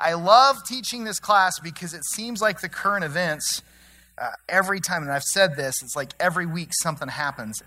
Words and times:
I 0.00 0.14
love 0.14 0.64
teaching 0.64 1.04
this 1.04 1.20
class 1.20 1.60
because 1.60 1.92
it 1.92 2.04
seems 2.04 2.40
like 2.40 2.60
the 2.60 2.70
current 2.70 3.04
events, 3.04 3.62
uh, 4.16 4.30
every 4.48 4.80
time, 4.80 5.02
and 5.02 5.12
I've 5.12 5.22
said 5.22 5.56
this, 5.56 5.82
it's 5.82 5.94
like 5.94 6.12
every 6.18 6.46
week 6.46 6.70
something 6.72 7.08
happens. 7.08 7.62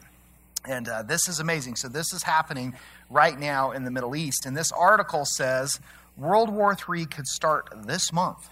And 0.67 0.87
uh, 0.87 1.03
this 1.03 1.27
is 1.27 1.39
amazing. 1.39 1.75
So, 1.75 1.89
this 1.89 2.11
is 2.13 2.23
happening 2.23 2.73
right 3.09 3.37
now 3.37 3.71
in 3.71 3.83
the 3.83 3.91
Middle 3.91 4.15
East. 4.15 4.45
And 4.45 4.55
this 4.55 4.71
article 4.71 5.25
says 5.25 5.79
World 6.17 6.49
War 6.49 6.75
III 6.75 7.05
could 7.05 7.27
start 7.27 7.69
this 7.85 8.11
month. 8.11 8.49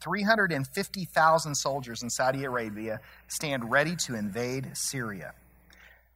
350,000 0.00 1.54
soldiers 1.56 2.02
in 2.02 2.08
Saudi 2.08 2.44
Arabia 2.44 3.00
stand 3.28 3.70
ready 3.70 3.94
to 4.06 4.14
invade 4.14 4.70
Syria. 4.74 5.34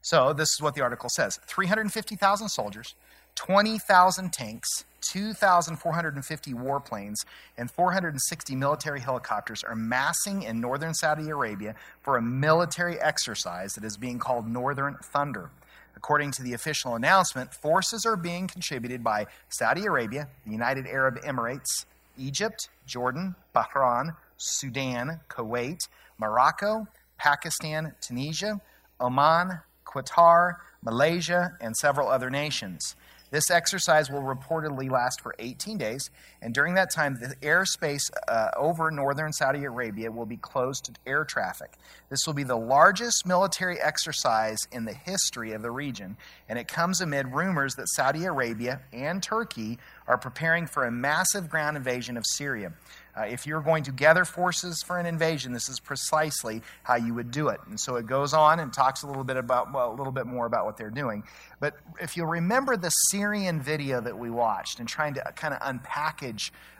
So, 0.00 0.32
this 0.32 0.50
is 0.50 0.62
what 0.62 0.74
the 0.74 0.82
article 0.82 1.08
says 1.08 1.40
350,000 1.46 2.48
soldiers, 2.48 2.94
20,000 3.34 4.32
tanks, 4.32 4.84
2,450 5.12 6.52
warplanes, 6.54 7.16
and 7.56 7.70
460 7.70 8.56
military 8.56 9.00
helicopters 9.00 9.62
are 9.62 9.74
massing 9.74 10.42
in 10.42 10.60
northern 10.60 10.94
Saudi 10.94 11.30
Arabia 11.30 11.74
for 12.02 12.16
a 12.16 12.22
military 12.22 12.98
exercise 13.00 13.72
that 13.74 13.84
is 13.84 13.96
being 13.96 14.18
called 14.18 14.48
Northern 14.48 14.96
Thunder. 15.02 15.50
According 15.96 16.32
to 16.32 16.42
the 16.42 16.52
official 16.52 16.96
announcement, 16.96 17.54
forces 17.54 18.04
are 18.04 18.16
being 18.16 18.46
contributed 18.48 19.02
by 19.02 19.26
Saudi 19.48 19.86
Arabia, 19.86 20.28
the 20.44 20.52
United 20.52 20.86
Arab 20.86 21.20
Emirates, 21.22 21.86
Egypt, 22.18 22.68
Jordan, 22.86 23.34
Bahrain, 23.54 24.16
Sudan, 24.36 25.20
Kuwait, 25.28 25.78
Morocco, 26.18 26.86
Pakistan, 27.16 27.94
Tunisia, 28.00 28.60
Oman, 29.00 29.60
Qatar, 29.86 30.56
Malaysia, 30.82 31.56
and 31.60 31.76
several 31.76 32.08
other 32.08 32.30
nations. 32.30 32.94
This 33.34 33.50
exercise 33.50 34.12
will 34.12 34.22
reportedly 34.22 34.88
last 34.88 35.20
for 35.20 35.34
18 35.40 35.76
days, 35.76 36.08
and 36.44 36.52
during 36.52 36.74
that 36.74 36.90
time, 36.90 37.18
the 37.18 37.34
airspace 37.36 38.10
uh, 38.28 38.50
over 38.54 38.90
northern 38.90 39.32
Saudi 39.32 39.64
Arabia 39.64 40.12
will 40.12 40.26
be 40.26 40.36
closed 40.36 40.84
to 40.84 40.92
air 41.06 41.24
traffic. 41.24 41.72
This 42.10 42.26
will 42.26 42.34
be 42.34 42.42
the 42.42 42.54
largest 42.54 43.24
military 43.24 43.80
exercise 43.80 44.58
in 44.70 44.84
the 44.84 44.92
history 44.92 45.52
of 45.52 45.62
the 45.62 45.70
region, 45.70 46.18
and 46.48 46.58
it 46.58 46.68
comes 46.68 47.00
amid 47.00 47.34
rumors 47.34 47.76
that 47.76 47.88
Saudi 47.88 48.26
Arabia 48.26 48.82
and 48.92 49.22
Turkey 49.22 49.78
are 50.06 50.18
preparing 50.18 50.66
for 50.66 50.84
a 50.84 50.92
massive 50.92 51.48
ground 51.48 51.78
invasion 51.78 52.18
of 52.18 52.26
Syria. 52.26 52.74
Uh, 53.16 53.22
if 53.22 53.46
you're 53.46 53.60
going 53.60 53.84
to 53.84 53.92
gather 53.92 54.24
forces 54.24 54.82
for 54.82 54.98
an 54.98 55.06
invasion, 55.06 55.52
this 55.52 55.68
is 55.68 55.78
precisely 55.78 56.60
how 56.82 56.96
you 56.96 57.14
would 57.14 57.30
do 57.30 57.48
it. 57.48 57.60
And 57.68 57.78
so 57.78 57.96
it 57.96 58.06
goes 58.06 58.34
on 58.34 58.58
and 58.58 58.72
talks 58.72 59.02
a 59.02 59.06
little 59.06 59.22
bit 59.22 59.36
about, 59.36 59.72
well, 59.72 59.92
a 59.92 59.94
little 59.94 60.12
bit 60.12 60.26
more 60.26 60.46
about 60.46 60.66
what 60.66 60.76
they're 60.76 60.90
doing. 60.90 61.22
But 61.60 61.76
if 62.00 62.16
you 62.16 62.24
remember 62.24 62.76
the 62.76 62.90
Syrian 62.90 63.60
video 63.62 64.00
that 64.00 64.18
we 64.18 64.30
watched 64.30 64.80
and 64.80 64.88
trying 64.88 65.14
to 65.14 65.22
kind 65.36 65.54
of 65.54 65.60
unpackage 65.60 66.33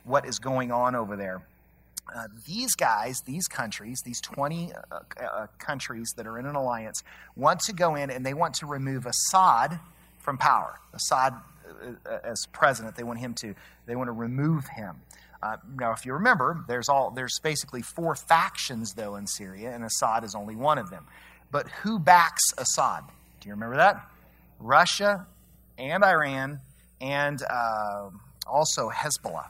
what 0.04 0.26
is 0.26 0.38
going 0.38 0.70
on 0.70 0.94
over 0.94 1.16
there, 1.16 1.42
uh, 2.14 2.28
these 2.46 2.74
guys, 2.74 3.22
these 3.24 3.48
countries, 3.48 4.00
these 4.04 4.20
20 4.20 4.72
uh, 4.72 4.98
uh, 5.20 5.46
countries 5.58 6.12
that 6.16 6.26
are 6.26 6.38
in 6.38 6.46
an 6.46 6.54
alliance, 6.54 7.02
want 7.34 7.60
to 7.60 7.72
go 7.72 7.94
in 7.94 8.10
and 8.10 8.24
they 8.24 8.34
want 8.34 8.54
to 8.54 8.66
remove 8.66 9.06
Assad 9.06 9.78
from 10.18 10.36
power. 10.38 10.78
Assad 10.92 11.34
uh, 11.66 11.92
uh, 12.08 12.18
as 12.24 12.46
president, 12.52 12.96
they 12.96 13.02
want 13.02 13.18
him 13.18 13.34
to, 13.34 13.54
they 13.86 13.96
want 13.96 14.08
to 14.08 14.12
remove 14.12 14.66
him. 14.68 14.96
Uh, 15.42 15.56
now, 15.78 15.92
if 15.92 16.06
you 16.06 16.12
remember, 16.14 16.64
there's 16.68 16.88
all 16.88 17.10
there's 17.10 17.38
basically 17.42 17.82
four 17.82 18.14
factions 18.14 18.94
though 18.94 19.16
in 19.16 19.26
Syria, 19.26 19.72
and 19.74 19.84
Assad 19.84 20.24
is 20.24 20.34
only 20.34 20.56
one 20.56 20.78
of 20.78 20.90
them. 20.90 21.06
But 21.50 21.68
who 21.68 21.98
backs 21.98 22.42
Assad? 22.56 23.04
Do 23.40 23.48
you 23.48 23.54
remember 23.54 23.76
that? 23.76 24.08
Russia 24.58 25.26
and 25.76 26.02
Iran, 26.02 26.60
and 27.00 27.42
uh, 27.42 28.08
also 28.46 28.90
Hezbollah. 28.90 29.48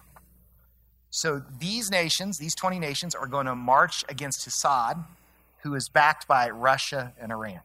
So 1.11 1.43
these 1.61 1.91
nations, 1.91 2.39
these 2.39 2.55
20 2.55 2.79
nations, 2.79 3.15
are 3.15 3.27
going 3.27 3.47
to 3.47 3.55
march 3.55 4.05
against 4.09 4.47
Assad, 4.47 4.97
who 5.63 5.75
is 5.75 5.89
backed 5.89 6.27
by 6.27 6.51
Russia 6.51 7.13
and 7.21 7.31
Iran. 7.31 7.61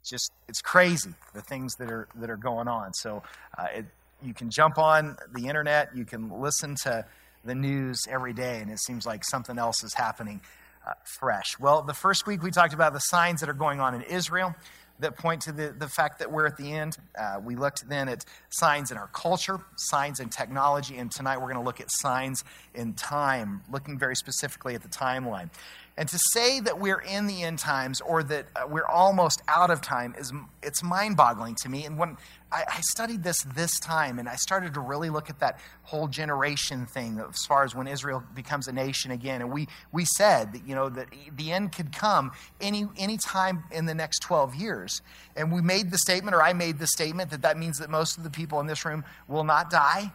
It's 0.00 0.10
just 0.10 0.32
it's 0.48 0.62
crazy 0.62 1.14
the 1.34 1.42
things 1.42 1.74
that 1.76 1.90
are 1.90 2.08
that 2.14 2.30
are 2.30 2.36
going 2.36 2.68
on. 2.68 2.94
So 2.94 3.22
uh, 3.58 3.66
it, 3.74 3.86
you 4.22 4.32
can 4.32 4.50
jump 4.50 4.78
on 4.78 5.16
the 5.34 5.48
internet, 5.48 5.94
you 5.94 6.04
can 6.04 6.40
listen 6.40 6.76
to 6.84 7.04
the 7.44 7.54
news 7.54 8.06
every 8.08 8.32
day, 8.32 8.60
and 8.60 8.70
it 8.70 8.80
seems 8.80 9.04
like 9.04 9.24
something 9.24 9.58
else 9.58 9.84
is 9.84 9.94
happening 9.94 10.40
uh, 10.86 10.92
fresh. 11.04 11.58
Well, 11.58 11.82
the 11.82 11.94
first 11.94 12.26
week 12.26 12.42
we 12.42 12.50
talked 12.50 12.72
about 12.72 12.92
the 12.92 13.00
signs 13.00 13.40
that 13.40 13.48
are 13.48 13.54
going 13.54 13.80
on 13.80 13.94
in 13.94 14.02
Israel 14.02 14.54
that 14.98 15.16
point 15.16 15.42
to 15.42 15.52
the, 15.52 15.74
the 15.78 15.88
fact 15.88 16.18
that 16.18 16.30
we're 16.30 16.46
at 16.46 16.56
the 16.56 16.72
end. 16.72 16.96
Uh, 17.18 17.40
we 17.42 17.56
looked 17.56 17.88
then 17.88 18.08
at 18.08 18.24
signs 18.50 18.90
in 18.90 18.96
our 18.96 19.08
culture, 19.08 19.60
signs 19.76 20.20
in 20.20 20.28
technology, 20.28 20.96
and 20.96 21.10
tonight 21.10 21.36
we're 21.36 21.52
going 21.52 21.56
to 21.56 21.62
look 21.62 21.80
at 21.80 21.90
signs 21.90 22.44
in 22.74 22.94
time, 22.94 23.62
looking 23.70 23.98
very 23.98 24.16
specifically 24.16 24.74
at 24.74 24.82
the 24.82 24.88
timeline. 24.88 25.50
And 25.98 26.08
to 26.10 26.18
say 26.32 26.60
that 26.60 26.78
we're 26.78 27.00
in 27.00 27.26
the 27.26 27.42
end 27.42 27.58
times 27.58 28.02
or 28.02 28.22
that 28.24 28.48
uh, 28.54 28.66
we're 28.68 28.86
almost 28.86 29.40
out 29.48 29.70
of 29.70 29.80
time 29.80 30.14
is 30.18 30.30
it's 30.62 30.82
mind-boggling 30.82 31.54
to 31.62 31.70
me. 31.70 31.86
And 31.86 31.96
when 31.96 32.18
I, 32.52 32.64
I, 32.68 32.80
studied 32.82 33.22
this 33.22 33.42
this 33.54 33.80
time, 33.80 34.18
and 34.18 34.28
I 34.28 34.36
started 34.36 34.74
to 34.74 34.80
really 34.80 35.08
look 35.08 35.30
at 35.30 35.38
that 35.38 35.58
whole 35.84 36.06
generation 36.06 36.84
thing 36.84 37.18
as 37.18 37.46
far 37.46 37.64
as 37.64 37.74
when 37.74 37.86
Israel 37.88 38.22
becomes 38.34 38.68
a 38.68 38.72
nation 38.72 39.10
again. 39.10 39.40
And 39.40 39.50
we 39.50 39.68
we 39.90 40.04
said 40.04 40.52
that 40.52 40.68
you 40.68 40.74
know 40.74 40.90
that 40.90 41.08
the 41.34 41.50
end 41.50 41.72
could 41.72 41.92
come 41.92 42.30
any 42.60 42.86
any 42.98 43.16
time 43.16 43.64
in 43.70 43.86
the 43.86 43.94
next 43.94 44.18
12 44.18 44.54
years. 44.54 45.00
And 45.34 45.50
we 45.50 45.62
made 45.62 45.90
the 45.90 45.98
statement, 45.98 46.36
or 46.36 46.42
I 46.42 46.52
made 46.52 46.78
the 46.78 46.86
statement, 46.86 47.30
that 47.30 47.40
that 47.40 47.56
means 47.56 47.78
that 47.78 47.88
most 47.88 48.18
of 48.18 48.22
the 48.22 48.30
people 48.30 48.60
in 48.60 48.66
this 48.66 48.84
room 48.84 49.02
will 49.28 49.44
not 49.44 49.70
die. 49.70 50.12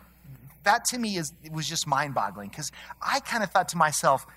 That 0.63 0.85
to 0.85 0.99
me 0.99 1.17
is 1.17 1.33
was 1.51 1.67
just 1.67 1.87
mind-boggling 1.87 2.49
because 2.49 2.71
I 3.01 3.19
kind 3.21 3.43
of 3.43 3.49
thought 3.49 3.69
to 3.69 3.77
myself 3.77 4.27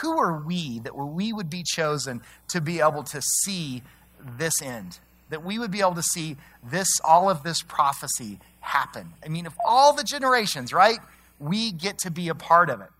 who 0.00 0.18
are 0.18 0.38
we 0.38 0.78
that 0.80 0.96
we 0.96 1.32
would 1.32 1.50
be 1.50 1.62
chosen 1.62 2.22
to 2.48 2.60
be 2.60 2.80
able 2.80 3.02
to 3.04 3.20
see 3.42 3.82
this 4.20 4.60
end? 4.62 4.98
That 5.30 5.44
we 5.44 5.58
would 5.58 5.70
be 5.70 5.80
able 5.80 5.94
to 5.94 6.02
see 6.02 6.36
this, 6.62 6.88
all 7.04 7.30
of 7.30 7.42
this 7.42 7.62
prophecy 7.62 8.38
happen. 8.60 9.12
I 9.24 9.28
mean, 9.28 9.46
of 9.46 9.54
all 9.64 9.92
the 9.92 10.04
generations, 10.04 10.72
right? 10.72 10.98
We 11.38 11.72
get 11.72 11.98
to 11.98 12.10
be 12.10 12.28
a 12.28 12.34
part 12.34 12.70
of 12.70 12.80
it. 12.80 12.90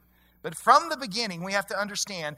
But 0.42 0.56
from 0.56 0.88
the 0.88 0.96
beginning, 0.96 1.44
we 1.44 1.52
have 1.52 1.66
to 1.66 1.78
understand 1.78 2.36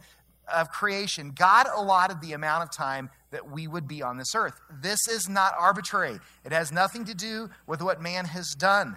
of 0.52 0.70
creation, 0.70 1.32
God 1.34 1.66
allotted 1.74 2.20
the 2.20 2.32
amount 2.32 2.64
of 2.64 2.70
time 2.70 3.10
that 3.30 3.50
we 3.50 3.66
would 3.66 3.88
be 3.88 4.02
on 4.02 4.18
this 4.18 4.34
earth. 4.34 4.60
This 4.70 5.08
is 5.08 5.28
not 5.28 5.54
arbitrary. 5.58 6.18
It 6.44 6.52
has 6.52 6.70
nothing 6.70 7.04
to 7.06 7.14
do 7.14 7.50
with 7.66 7.82
what 7.82 8.00
man 8.00 8.26
has 8.26 8.54
done. 8.54 8.96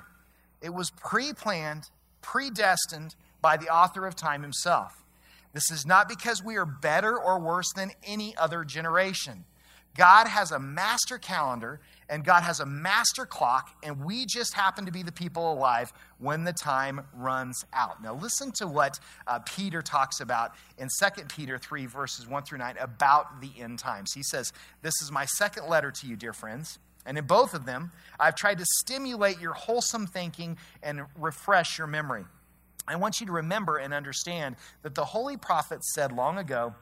It 0.62 0.74
was 0.74 0.92
pre 0.92 1.34
planned, 1.34 1.90
predestined 2.22 3.16
by 3.42 3.58
the 3.58 3.70
author 3.70 4.06
of 4.06 4.16
time 4.16 4.42
himself. 4.42 5.04
This 5.58 5.72
is 5.72 5.88
not 5.88 6.08
because 6.08 6.44
we 6.44 6.56
are 6.58 6.68
better 6.68 7.20
or 7.20 7.40
worse 7.40 7.74
than 7.74 7.90
any 8.04 8.38
other 8.38 8.64
generation. 8.64 9.44
God 9.98 10.28
has 10.28 10.52
a 10.52 10.60
master 10.60 11.18
calendar 11.18 11.80
and 12.10 12.24
God 12.24 12.44
has 12.44 12.60
a 12.60 12.66
master 12.68 13.26
clock, 13.26 13.72
and 13.82 14.06
we 14.06 14.28
just 14.28 14.54
happen 14.54 14.86
to 14.86 14.92
be 14.92 15.02
the 15.02 15.12
people 15.12 15.52
alive 15.52 15.92
when 16.20 16.44
the 16.44 16.54
time 16.54 17.02
runs 17.12 17.66
out. 17.74 18.04
Now, 18.04 18.14
listen 18.14 18.52
to 18.58 18.68
what 18.68 19.00
uh, 19.26 19.40
Peter 19.40 19.82
talks 19.82 20.20
about 20.20 20.52
in 20.78 20.90
2 21.02 21.24
Peter 21.24 21.58
3, 21.58 21.88
verses 21.88 22.28
1 22.28 22.44
through 22.44 22.60
9, 22.60 22.76
about 22.80 23.42
the 23.42 23.50
end 23.60 23.80
times. 23.80 24.14
He 24.14 24.22
says, 24.22 24.54
This 24.84 25.02
is 25.02 25.12
my 25.12 25.26
second 25.26 25.68
letter 25.68 25.90
to 25.90 26.06
you, 26.06 26.16
dear 26.16 26.34
friends. 26.34 26.78
And 27.04 27.18
in 27.18 27.26
both 27.26 27.56
of 27.56 27.66
them, 27.66 27.92
I've 28.20 28.36
tried 28.36 28.60
to 28.60 28.66
stimulate 28.82 29.40
your 29.40 29.54
wholesome 29.54 30.06
thinking 30.06 30.58
and 30.84 31.02
refresh 31.18 31.80
your 31.80 31.88
memory. 31.88 32.26
I 32.88 32.96
want 32.96 33.20
you 33.20 33.28
to 33.28 33.34
remember 33.34 33.78
and 33.78 33.94
understand 33.94 34.56
that 34.84 34.96
the 34.96 35.06
holy 35.06 35.38
prophets 35.38 35.94
said 35.94 36.12
long 36.12 36.38
ago, 36.38 36.74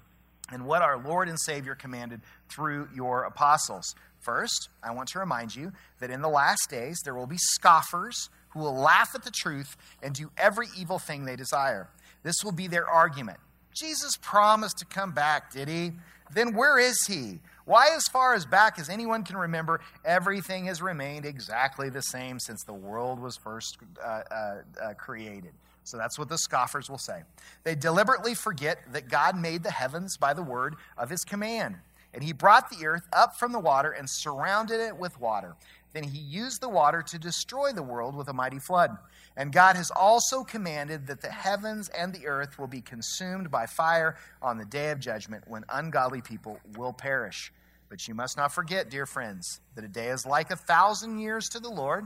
and 0.51 0.65
what 0.65 0.81
our 0.81 0.97
Lord 0.97 1.27
and 1.27 1.39
Savior 1.39 1.75
commanded 1.75 2.21
through 2.49 2.89
your 2.93 3.23
apostles. 3.23 3.95
First, 4.19 4.69
I 4.83 4.91
want 4.91 5.09
to 5.09 5.19
remind 5.19 5.55
you 5.55 5.71
that 5.99 6.09
in 6.09 6.21
the 6.21 6.29
last 6.29 6.69
days 6.69 6.99
there 7.03 7.15
will 7.15 7.27
be 7.27 7.37
scoffers 7.37 8.29
who 8.49 8.59
will 8.59 8.75
laugh 8.75 9.15
at 9.15 9.23
the 9.23 9.31
truth 9.31 9.75
and 10.01 10.13
do 10.13 10.31
every 10.37 10.67
evil 10.77 10.99
thing 10.99 11.25
they 11.25 11.35
desire. 11.35 11.89
This 12.23 12.43
will 12.43 12.51
be 12.51 12.67
their 12.67 12.87
argument. 12.87 13.39
Jesus 13.75 14.13
promised 14.21 14.77
to 14.79 14.85
come 14.85 15.11
back, 15.11 15.51
did 15.51 15.67
he? 15.67 15.91
Then 16.33 16.55
where 16.55 16.79
is 16.79 17.05
he? 17.05 17.39
Why, 17.65 17.89
as 17.95 18.07
far 18.07 18.33
as 18.33 18.45
back 18.45 18.79
as 18.79 18.89
anyone 18.89 19.23
can 19.23 19.37
remember, 19.37 19.81
everything 20.03 20.65
has 20.65 20.81
remained 20.81 21.25
exactly 21.25 21.89
the 21.89 22.01
same 22.01 22.39
since 22.39 22.63
the 22.63 22.73
world 22.73 23.19
was 23.19 23.37
first 23.37 23.77
uh, 24.03 24.07
uh, 24.07 24.55
uh, 24.81 24.93
created. 24.93 25.53
So 25.85 25.97
that's 25.97 26.17
what 26.17 26.29
the 26.29 26.37
scoffers 26.37 26.89
will 26.89 26.97
say. 26.97 27.21
They 27.63 27.75
deliberately 27.75 28.33
forget 28.33 28.79
that 28.91 29.07
God 29.07 29.37
made 29.37 29.61
the 29.61 29.71
heavens 29.71 30.17
by 30.17 30.33
the 30.33 30.43
word 30.43 30.75
of 30.97 31.11
his 31.11 31.23
command. 31.23 31.75
And 32.11 32.23
he 32.23 32.33
brought 32.33 32.69
the 32.69 32.85
earth 32.87 33.07
up 33.13 33.37
from 33.37 33.51
the 33.51 33.59
water 33.59 33.91
and 33.91 34.09
surrounded 34.09 34.79
it 34.79 34.97
with 34.97 35.19
water. 35.19 35.55
Then 35.93 36.03
he 36.03 36.17
used 36.17 36.59
the 36.59 36.69
water 36.69 37.03
to 37.03 37.19
destroy 37.19 37.71
the 37.71 37.83
world 37.83 38.15
with 38.15 38.29
a 38.29 38.33
mighty 38.33 38.57
flood. 38.57 38.97
And 39.37 39.53
God 39.53 39.75
has 39.75 39.91
also 39.91 40.43
commanded 40.43 41.05
that 41.07 41.21
the 41.21 41.29
heavens 41.29 41.89
and 41.89 42.13
the 42.13 42.25
earth 42.25 42.57
will 42.57 42.67
be 42.67 42.81
consumed 42.81 43.51
by 43.51 43.67
fire 43.67 44.17
on 44.41 44.57
the 44.57 44.65
day 44.65 44.89
of 44.89 44.99
judgment 44.99 45.43
when 45.47 45.65
ungodly 45.69 46.21
people 46.21 46.59
will 46.75 46.93
perish. 46.93 47.53
But 47.89 48.07
you 48.07 48.15
must 48.15 48.37
not 48.37 48.51
forget, 48.51 48.89
dear 48.89 49.05
friends, 49.05 49.61
that 49.75 49.85
a 49.85 49.87
day 49.87 50.07
is 50.07 50.25
like 50.25 50.49
a 50.49 50.55
thousand 50.55 51.19
years 51.19 51.49
to 51.49 51.59
the 51.59 51.69
Lord, 51.69 52.05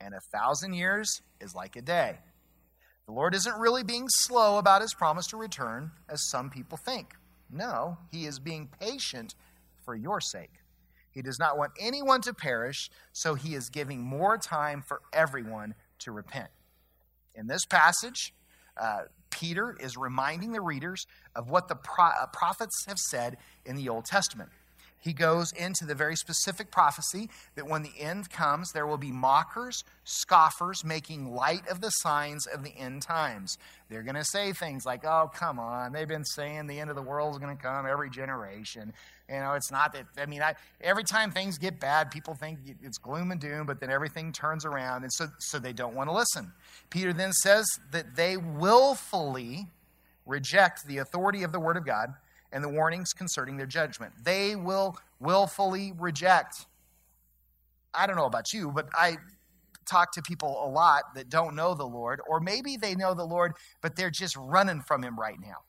and 0.00 0.14
a 0.14 0.20
thousand 0.20 0.74
years 0.74 1.20
is 1.40 1.54
like 1.54 1.74
a 1.74 1.82
day. 1.82 2.18
The 3.06 3.12
Lord 3.12 3.34
isn't 3.34 3.56
really 3.56 3.84
being 3.84 4.08
slow 4.08 4.58
about 4.58 4.82
his 4.82 4.92
promise 4.92 5.28
to 5.28 5.36
return, 5.36 5.92
as 6.08 6.28
some 6.28 6.50
people 6.50 6.76
think. 6.76 7.14
No, 7.48 7.98
he 8.10 8.26
is 8.26 8.40
being 8.40 8.68
patient 8.80 9.36
for 9.84 9.94
your 9.94 10.20
sake. 10.20 10.54
He 11.12 11.22
does 11.22 11.38
not 11.38 11.56
want 11.56 11.72
anyone 11.78 12.20
to 12.22 12.34
perish, 12.34 12.90
so 13.12 13.34
he 13.34 13.54
is 13.54 13.70
giving 13.70 14.02
more 14.02 14.36
time 14.36 14.82
for 14.82 15.00
everyone 15.12 15.74
to 16.00 16.10
repent. 16.10 16.50
In 17.34 17.46
this 17.46 17.64
passage, 17.64 18.34
uh, 18.76 19.02
Peter 19.30 19.76
is 19.78 19.96
reminding 19.96 20.52
the 20.52 20.60
readers 20.60 21.06
of 21.34 21.48
what 21.48 21.68
the 21.68 21.76
pro- 21.76 22.06
uh, 22.06 22.26
prophets 22.32 22.84
have 22.86 22.98
said 22.98 23.36
in 23.64 23.76
the 23.76 23.88
Old 23.88 24.04
Testament 24.04 24.50
he 24.98 25.12
goes 25.12 25.52
into 25.52 25.84
the 25.84 25.94
very 25.94 26.16
specific 26.16 26.70
prophecy 26.70 27.28
that 27.54 27.68
when 27.68 27.82
the 27.82 27.92
end 27.98 28.30
comes, 28.30 28.72
there 28.72 28.86
will 28.86 28.98
be 28.98 29.12
mockers, 29.12 29.84
scoffers, 30.04 30.84
making 30.84 31.32
light 31.32 31.66
of 31.68 31.80
the 31.80 31.90
signs 31.90 32.46
of 32.46 32.64
the 32.64 32.76
end 32.76 33.02
times. 33.02 33.56
They're 33.88 34.02
going 34.02 34.16
to 34.16 34.24
say 34.24 34.52
things 34.52 34.84
like, 34.84 35.04
oh, 35.04 35.30
come 35.32 35.60
on, 35.60 35.92
they've 35.92 36.08
been 36.08 36.24
saying 36.24 36.66
the 36.66 36.80
end 36.80 36.90
of 36.90 36.96
the 36.96 37.02
world 37.02 37.34
is 37.34 37.38
going 37.38 37.56
to 37.56 37.62
come 37.62 37.86
every 37.86 38.10
generation. 38.10 38.92
You 39.28 39.40
know, 39.40 39.52
it's 39.52 39.70
not 39.70 39.92
that, 39.92 40.06
I 40.18 40.26
mean, 40.26 40.42
I, 40.42 40.54
every 40.80 41.04
time 41.04 41.30
things 41.30 41.58
get 41.58 41.78
bad, 41.78 42.10
people 42.10 42.34
think 42.34 42.58
it's 42.82 42.98
gloom 42.98 43.30
and 43.30 43.40
doom, 43.40 43.66
but 43.66 43.80
then 43.80 43.90
everything 43.90 44.32
turns 44.32 44.64
around, 44.64 45.02
and 45.02 45.12
so, 45.12 45.26
so 45.38 45.58
they 45.58 45.72
don't 45.72 45.94
want 45.94 46.08
to 46.08 46.14
listen. 46.14 46.52
Peter 46.90 47.12
then 47.12 47.32
says 47.32 47.66
that 47.92 48.16
they 48.16 48.36
willfully 48.36 49.66
reject 50.24 50.86
the 50.86 50.98
authority 50.98 51.42
of 51.42 51.52
the 51.52 51.60
Word 51.60 51.76
of 51.76 51.84
God 51.84 52.14
and 52.56 52.64
the 52.64 52.70
warnings 52.70 53.12
concerning 53.12 53.58
their 53.58 53.66
judgment. 53.66 54.14
They 54.24 54.56
will 54.56 54.96
willfully 55.20 55.92
reject. 55.98 56.64
I 57.92 58.06
don't 58.06 58.16
know 58.16 58.24
about 58.24 58.54
you, 58.54 58.72
but 58.72 58.88
I 58.94 59.18
talk 59.84 60.10
to 60.12 60.22
people 60.22 60.64
a 60.64 60.70
lot 60.70 61.14
that 61.16 61.28
don't 61.28 61.54
know 61.54 61.74
the 61.74 61.84
Lord, 61.84 62.18
or 62.26 62.40
maybe 62.40 62.78
they 62.78 62.94
know 62.94 63.12
the 63.12 63.26
Lord, 63.26 63.52
but 63.82 63.94
they're 63.94 64.08
just 64.08 64.36
running 64.36 64.80
from 64.80 65.02
Him 65.02 65.20
right 65.20 65.36
now. 65.38 65.64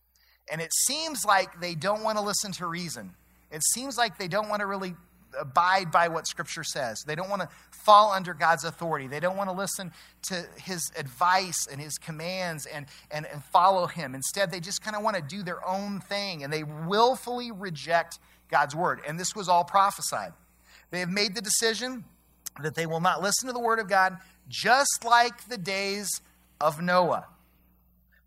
And 0.50 0.62
it 0.62 0.74
seems 0.74 1.26
like 1.26 1.60
they 1.60 1.76
don't 1.76 2.04
want 2.04 2.18
to 2.20 2.24
listen 2.24 2.54
to 2.54 2.68
reason. 2.68 3.16
It 3.52 3.64
seems 3.64 3.98
like 3.98 4.18
they 4.18 4.30
don't 4.30 4.48
want 4.48 4.62
to 4.62 4.66
really 4.66 4.96
abide 5.40 5.92
by 5.92 6.08
what 6.08 6.28
Scripture 6.28 6.64
says. 6.64 7.04
They 7.06 7.16
don't 7.16 7.30
want 7.30 7.42
to 7.42 7.50
fall 7.72 8.12
under 8.12 8.34
God's 8.34 8.64
authority. 8.64 9.08
They 9.08 9.20
don't 9.20 9.38
want 9.38 9.50
to 9.50 9.56
listen 9.56 9.92
to 10.24 10.46
His 10.58 10.92
advice 10.98 11.68
and 11.72 11.80
His 11.80 11.98
commands 11.98 12.66
and, 12.66 12.86
and, 13.12 13.26
and 13.26 13.44
follow 13.44 13.88
Him. 13.88 14.16
Instead, 14.16 14.52
they 14.52 14.60
just 14.60 14.82
kind 14.82 14.96
of 14.96 15.04
want 15.04 15.16
to 15.16 15.22
do 15.22 15.44
their 15.44 15.66
own 15.68 16.00
thing 16.02 16.44
and 16.44 16.52
they 16.52 16.64
willfully 16.64 17.52
reject 17.52 18.20
God's 18.50 18.76
word. 18.76 19.02
And 19.08 19.20
this 19.20 19.36
was 19.36 19.50
all 19.50 19.64
prophesied. 19.64 20.34
They 20.90 21.00
have 21.00 21.10
made 21.10 21.36
the 21.36 21.42
decision 21.42 22.06
that 22.62 22.76
they 22.76 22.86
will 22.86 23.02
not 23.02 23.22
listen 23.22 23.48
to 23.48 23.54
the 23.54 23.60
word 23.60 23.80
of 23.80 23.88
God, 23.88 24.18
just 24.48 25.04
like 25.06 25.48
the 25.48 25.58
days 25.58 26.22
of 26.60 26.82
Noah. 26.82 27.28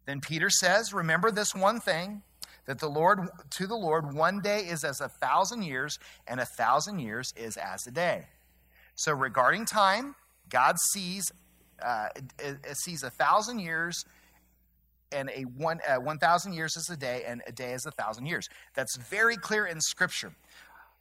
Then 0.07 0.21
Peter 0.21 0.51
says, 0.51 0.93
Remember 0.93 1.31
this 1.31 1.55
one 1.55 1.81
thing 1.81 2.23
that 2.71 2.79
the 2.79 2.89
Lord 2.89 3.19
to 3.51 3.67
the 3.67 3.75
Lord 3.75 4.15
one 4.15 4.41
day 4.41 4.61
is 4.61 4.85
as 4.85 5.01
a 5.01 5.09
thousand 5.09 5.63
years, 5.63 5.99
and 6.29 6.39
a 6.39 6.47
thousand 6.57 7.01
years 7.01 7.33
is 7.37 7.57
as 7.57 7.85
a 7.89 7.91
day. 7.91 8.27
So 8.95 9.13
regarding 9.13 9.65
time, 9.67 10.15
God 10.49 10.77
sees 10.93 11.33
uh, 11.83 12.11
sees 12.85 13.03
a 13.03 13.11
thousand 13.11 13.59
years 13.59 14.05
and 15.11 15.31
a 15.31 15.43
one 15.43 15.81
uh, 15.89 15.97
one 15.97 16.19
thousand 16.19 16.53
years 16.53 16.77
is 16.77 16.89
a 16.91 16.97
day, 16.97 17.25
and 17.27 17.43
a 17.49 17.51
day 17.51 17.73
is 17.73 17.87
a 17.87 17.91
thousand 17.91 18.27
years. 18.27 18.47
That's 18.75 18.97
very 18.99 19.37
clear 19.37 19.67
in 19.67 19.81
Scripture. 19.81 20.33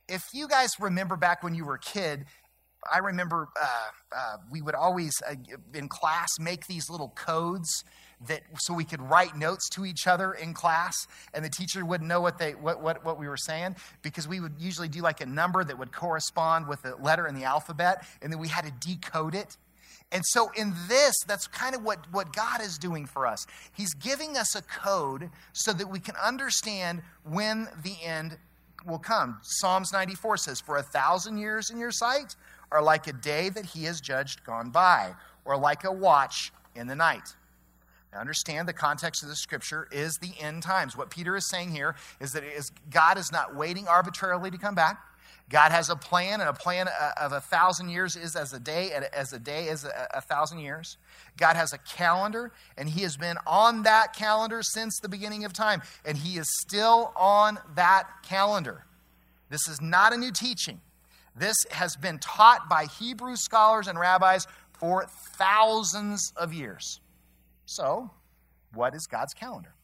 If 0.07 0.23
you 0.33 0.47
guys 0.47 0.71
remember 0.79 1.17
back 1.17 1.43
when 1.43 1.53
you 1.53 1.65
were 1.65 1.75
a 1.75 1.79
kid, 1.79 2.25
I 2.91 2.97
remember 2.97 3.49
uh, 3.61 3.67
uh, 4.11 4.37
we 4.49 4.63
would 4.63 4.73
always 4.73 5.13
uh, 5.29 5.35
in 5.75 5.87
class 5.87 6.29
make 6.39 6.65
these 6.65 6.89
little 6.89 7.09
codes 7.09 7.83
that 8.27 8.41
so 8.57 8.73
we 8.73 8.83
could 8.83 9.01
write 9.01 9.35
notes 9.37 9.69
to 9.69 9.85
each 9.85 10.05
other 10.05 10.33
in 10.33 10.53
class 10.53 11.07
and 11.33 11.43
the 11.43 11.49
teacher 11.49 11.85
wouldn't 11.85 12.07
know 12.07 12.19
what 12.19 12.37
they 12.37 12.51
what, 12.51 12.81
what, 12.81 13.03
what 13.05 13.17
we 13.17 13.27
were 13.27 13.37
saying 13.37 13.75
because 14.01 14.27
we 14.27 14.39
would 14.39 14.53
usually 14.59 14.89
do 14.89 15.01
like 15.01 15.21
a 15.21 15.25
number 15.25 15.63
that 15.63 15.77
would 15.77 15.91
correspond 15.91 16.67
with 16.67 16.83
a 16.85 16.95
letter 17.01 17.27
in 17.27 17.35
the 17.35 17.45
alphabet 17.45 18.05
and 18.21 18.31
then 18.31 18.39
we 18.39 18.47
had 18.47 18.65
to 18.65 18.71
decode 18.85 19.35
it. 19.35 19.57
And 20.11 20.23
so 20.25 20.49
in 20.57 20.73
this 20.87 21.15
that's 21.27 21.47
kind 21.47 21.75
of 21.75 21.83
what, 21.83 22.11
what 22.11 22.33
god 22.33 22.61
is 22.61 22.77
doing 22.77 23.05
for 23.05 23.25
us. 23.25 23.45
He's 23.73 23.93
giving 23.93 24.35
us 24.35 24.55
a 24.55 24.61
code 24.63 25.29
so 25.53 25.71
that 25.71 25.87
we 25.87 25.99
can 25.99 26.15
understand 26.17 27.01
when 27.23 27.69
the 27.83 27.95
end 28.03 28.37
will 28.85 28.99
come. 28.99 29.39
Psalms 29.43 29.93
94 29.93 30.37
says 30.37 30.59
for 30.59 30.77
a 30.77 30.83
thousand 30.83 31.37
years 31.37 31.69
in 31.69 31.79
your 31.79 31.91
sight 31.91 32.35
are 32.71 32.81
like 32.81 33.07
a 33.07 33.13
day 33.13 33.49
that 33.49 33.65
he 33.65 33.85
has 33.85 34.01
judged 34.01 34.43
gone 34.43 34.71
by 34.71 35.13
or 35.45 35.57
like 35.57 35.85
a 35.85 35.91
watch 35.91 36.51
in 36.75 36.87
the 36.87 36.95
night 36.95 37.35
now 38.13 38.19
understand 38.19 38.67
the 38.67 38.73
context 38.73 39.21
of 39.23 39.29
the 39.29 39.35
scripture 39.35 39.87
is 39.91 40.17
the 40.17 40.31
end 40.39 40.63
times. 40.63 40.97
What 40.97 41.09
Peter 41.09 41.35
is 41.35 41.47
saying 41.49 41.71
here 41.71 41.95
is 42.19 42.31
that 42.33 42.43
is 42.43 42.71
God 42.89 43.17
is 43.17 43.31
not 43.31 43.55
waiting 43.55 43.87
arbitrarily 43.87 44.49
to 44.51 44.57
come 44.57 44.75
back. 44.75 44.99
God 45.49 45.71
has 45.71 45.89
a 45.89 45.95
plan, 45.95 46.41
and 46.41 46.49
a 46.49 46.53
plan 46.53 46.87
uh, 46.87 47.11
of 47.19 47.31
a 47.31 47.41
thousand 47.41 47.89
years 47.89 48.15
is 48.15 48.35
as 48.35 48.53
a 48.53 48.59
day, 48.59 48.91
and 48.93 49.05
as 49.05 49.33
a 49.33 49.39
day 49.39 49.67
is 49.67 49.83
a, 49.83 50.07
a 50.13 50.21
thousand 50.21 50.59
years. 50.59 50.97
God 51.37 51.55
has 51.55 51.73
a 51.73 51.79
calendar, 51.79 52.51
and 52.77 52.87
He 52.87 53.01
has 53.01 53.17
been 53.17 53.37
on 53.47 53.81
that 53.83 54.13
calendar 54.15 54.61
since 54.61 54.99
the 54.99 55.09
beginning 55.09 55.45
of 55.45 55.53
time, 55.53 55.81
and 56.05 56.17
He 56.17 56.37
is 56.37 56.47
still 56.61 57.11
on 57.15 57.57
that 57.75 58.07
calendar. 58.21 58.85
This 59.49 59.67
is 59.67 59.81
not 59.81 60.13
a 60.13 60.17
new 60.17 60.31
teaching. 60.31 60.81
This 61.35 61.55
has 61.71 61.95
been 61.95 62.19
taught 62.19 62.69
by 62.69 62.85
Hebrew 62.85 63.35
scholars 63.35 63.87
and 63.87 63.97
rabbis 63.97 64.45
for 64.73 65.07
thousands 65.35 66.31
of 66.35 66.53
years. 66.53 66.99
So, 67.69 68.09
what 68.73 68.95
is 68.95 69.05
God's 69.05 69.35
calendar? 69.35 69.75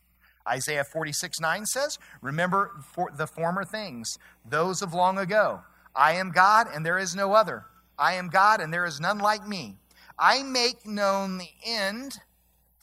Isaiah 0.49 0.83
46 0.83 1.39
9 1.39 1.65
says, 1.67 1.99
Remember 2.19 2.71
for 2.81 3.11
the 3.15 3.27
former 3.27 3.63
things, 3.63 4.17
those 4.43 4.81
of 4.81 4.95
long 4.95 5.19
ago. 5.19 5.61
I 5.95 6.13
am 6.13 6.31
God, 6.31 6.65
and 6.73 6.83
there 6.83 6.97
is 6.97 7.15
no 7.15 7.33
other. 7.33 7.65
I 7.97 8.15
am 8.15 8.29
God, 8.29 8.59
and 8.59 8.73
there 8.73 8.85
is 8.85 8.99
none 8.99 9.19
like 9.19 9.47
me. 9.47 9.75
I 10.17 10.41
make 10.41 10.87
known 10.87 11.37
the 11.37 11.51
end 11.63 12.13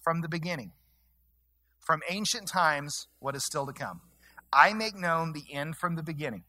from 0.04 0.20
the 0.20 0.28
beginning, 0.28 0.70
from 1.80 2.00
ancient 2.08 2.46
times, 2.46 3.08
what 3.18 3.34
is 3.34 3.44
still 3.44 3.66
to 3.66 3.72
come. 3.72 4.02
I 4.52 4.72
make 4.72 4.94
known 4.94 5.32
the 5.32 5.52
end 5.52 5.78
from 5.78 5.96
the 5.96 6.04
beginning. 6.04 6.44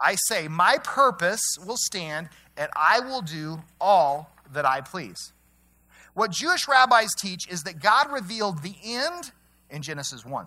I 0.00 0.16
say, 0.26 0.48
My 0.48 0.78
purpose 0.82 1.44
will 1.64 1.78
stand, 1.78 2.28
and 2.56 2.70
I 2.74 2.98
will 2.98 3.22
do 3.22 3.62
all 3.80 4.32
that 4.52 4.66
I 4.66 4.80
please. 4.80 5.32
What 6.14 6.30
Jewish 6.30 6.66
rabbis 6.68 7.12
teach 7.18 7.48
is 7.48 7.64
that 7.64 7.80
God 7.80 8.10
revealed 8.10 8.62
the 8.62 8.74
end 8.84 9.32
in 9.68 9.82
Genesis 9.82 10.24
1. 10.24 10.46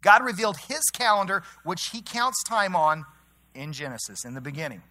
God 0.00 0.24
revealed 0.24 0.56
his 0.68 0.82
calendar, 0.92 1.42
which 1.64 1.90
he 1.92 2.00
counts 2.00 2.42
time 2.44 2.74
on 2.74 3.04
in 3.54 3.72
Genesis, 3.72 4.24
in 4.24 4.34
the 4.34 4.40
beginning. 4.40 4.82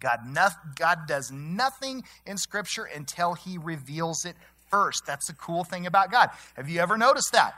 God, 0.00 0.20
no, 0.26 0.48
God 0.76 1.00
does 1.06 1.30
nothing 1.30 2.04
in 2.26 2.38
Scripture 2.38 2.84
until 2.84 3.34
he 3.34 3.58
reveals 3.58 4.24
it 4.24 4.34
first. 4.70 5.04
That's 5.06 5.26
the 5.26 5.34
cool 5.34 5.64
thing 5.64 5.86
about 5.86 6.10
God. 6.10 6.30
Have 6.54 6.68
you 6.68 6.80
ever 6.80 6.96
noticed 6.96 7.32
that? 7.32 7.54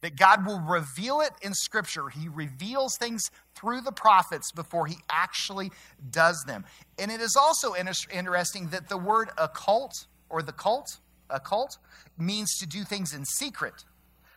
That 0.00 0.16
God 0.16 0.46
will 0.46 0.60
reveal 0.60 1.20
it 1.20 1.32
in 1.42 1.52
Scripture. 1.52 2.08
He 2.08 2.28
reveals 2.28 2.96
things 2.96 3.30
through 3.54 3.82
the 3.82 3.92
prophets 3.92 4.50
before 4.50 4.86
he 4.86 4.96
actually 5.10 5.70
does 6.10 6.42
them. 6.46 6.64
And 6.98 7.10
it 7.10 7.20
is 7.20 7.36
also 7.38 7.74
interesting 7.74 8.68
that 8.68 8.88
the 8.88 8.96
word 8.96 9.28
occult 9.36 10.06
or 10.30 10.42
the 10.42 10.52
cult, 10.52 10.98
a 11.28 11.40
cult, 11.40 11.76
means 12.18 12.56
to 12.58 12.66
do 12.66 12.84
things 12.84 13.12
in 13.12 13.24
secret. 13.24 13.84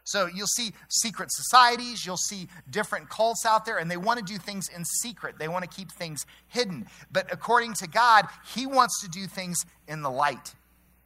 So 0.05 0.27
you'll 0.27 0.47
see 0.47 0.73
secret 0.89 1.29
societies, 1.31 2.05
you'll 2.05 2.17
see 2.17 2.50
different 2.69 3.09
cults 3.09 3.45
out 3.45 3.65
there, 3.65 3.77
and 3.77 3.89
they 3.89 3.97
want 3.97 4.19
to 4.19 4.25
do 4.25 4.38
things 4.38 4.67
in 4.75 4.83
secret. 4.83 5.35
They 5.39 5.47
want 5.47 5.63
to 5.63 5.69
keep 5.69 5.91
things 5.91 6.25
hidden. 6.47 6.88
But 7.12 7.31
according 7.31 7.75
to 7.75 7.88
God, 7.88 8.25
He 8.53 8.65
wants 8.67 9.01
to 9.01 9.09
do 9.09 9.27
things 9.27 9.63
in 9.88 10.01
the 10.01 10.12
light. 10.12 10.55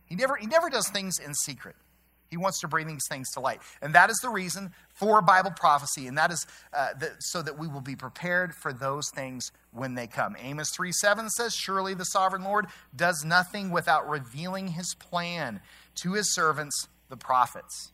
He 0.05 0.15
never, 0.15 0.35
he 0.35 0.47
never 0.47 0.69
does 0.69 0.87
things 0.89 1.19
in 1.19 1.33
secret. 1.35 1.75
He 2.29 2.37
wants 2.37 2.59
to 2.61 2.67
bring 2.67 2.87
these 2.87 3.07
things 3.09 3.29
to 3.31 3.39
light. 3.39 3.61
And 3.81 3.93
that 3.95 4.09
is 4.09 4.17
the 4.21 4.29
reason 4.29 4.71
for 4.93 5.21
Bible 5.21 5.51
prophecy, 5.51 6.07
and 6.07 6.17
that 6.17 6.31
is 6.31 6.45
uh, 6.73 6.93
the, 6.99 7.11
so 7.19 7.41
that 7.41 7.57
we 7.57 7.67
will 7.67 7.81
be 7.81 7.95
prepared 7.95 8.53
for 8.53 8.73
those 8.73 9.09
things 9.13 9.51
when 9.71 9.95
they 9.95 10.07
come. 10.07 10.35
Amos 10.39 10.69
3 10.75 10.91
7 10.91 11.29
says, 11.29 11.53
Surely 11.53 11.93
the 11.93 12.05
sovereign 12.05 12.43
Lord 12.43 12.67
does 12.95 13.23
nothing 13.25 13.71
without 13.71 14.09
revealing 14.09 14.69
his 14.69 14.95
plan 14.95 15.61
to 15.95 16.13
his 16.13 16.33
servants, 16.33 16.87
the 17.09 17.17
prophets. 17.17 17.91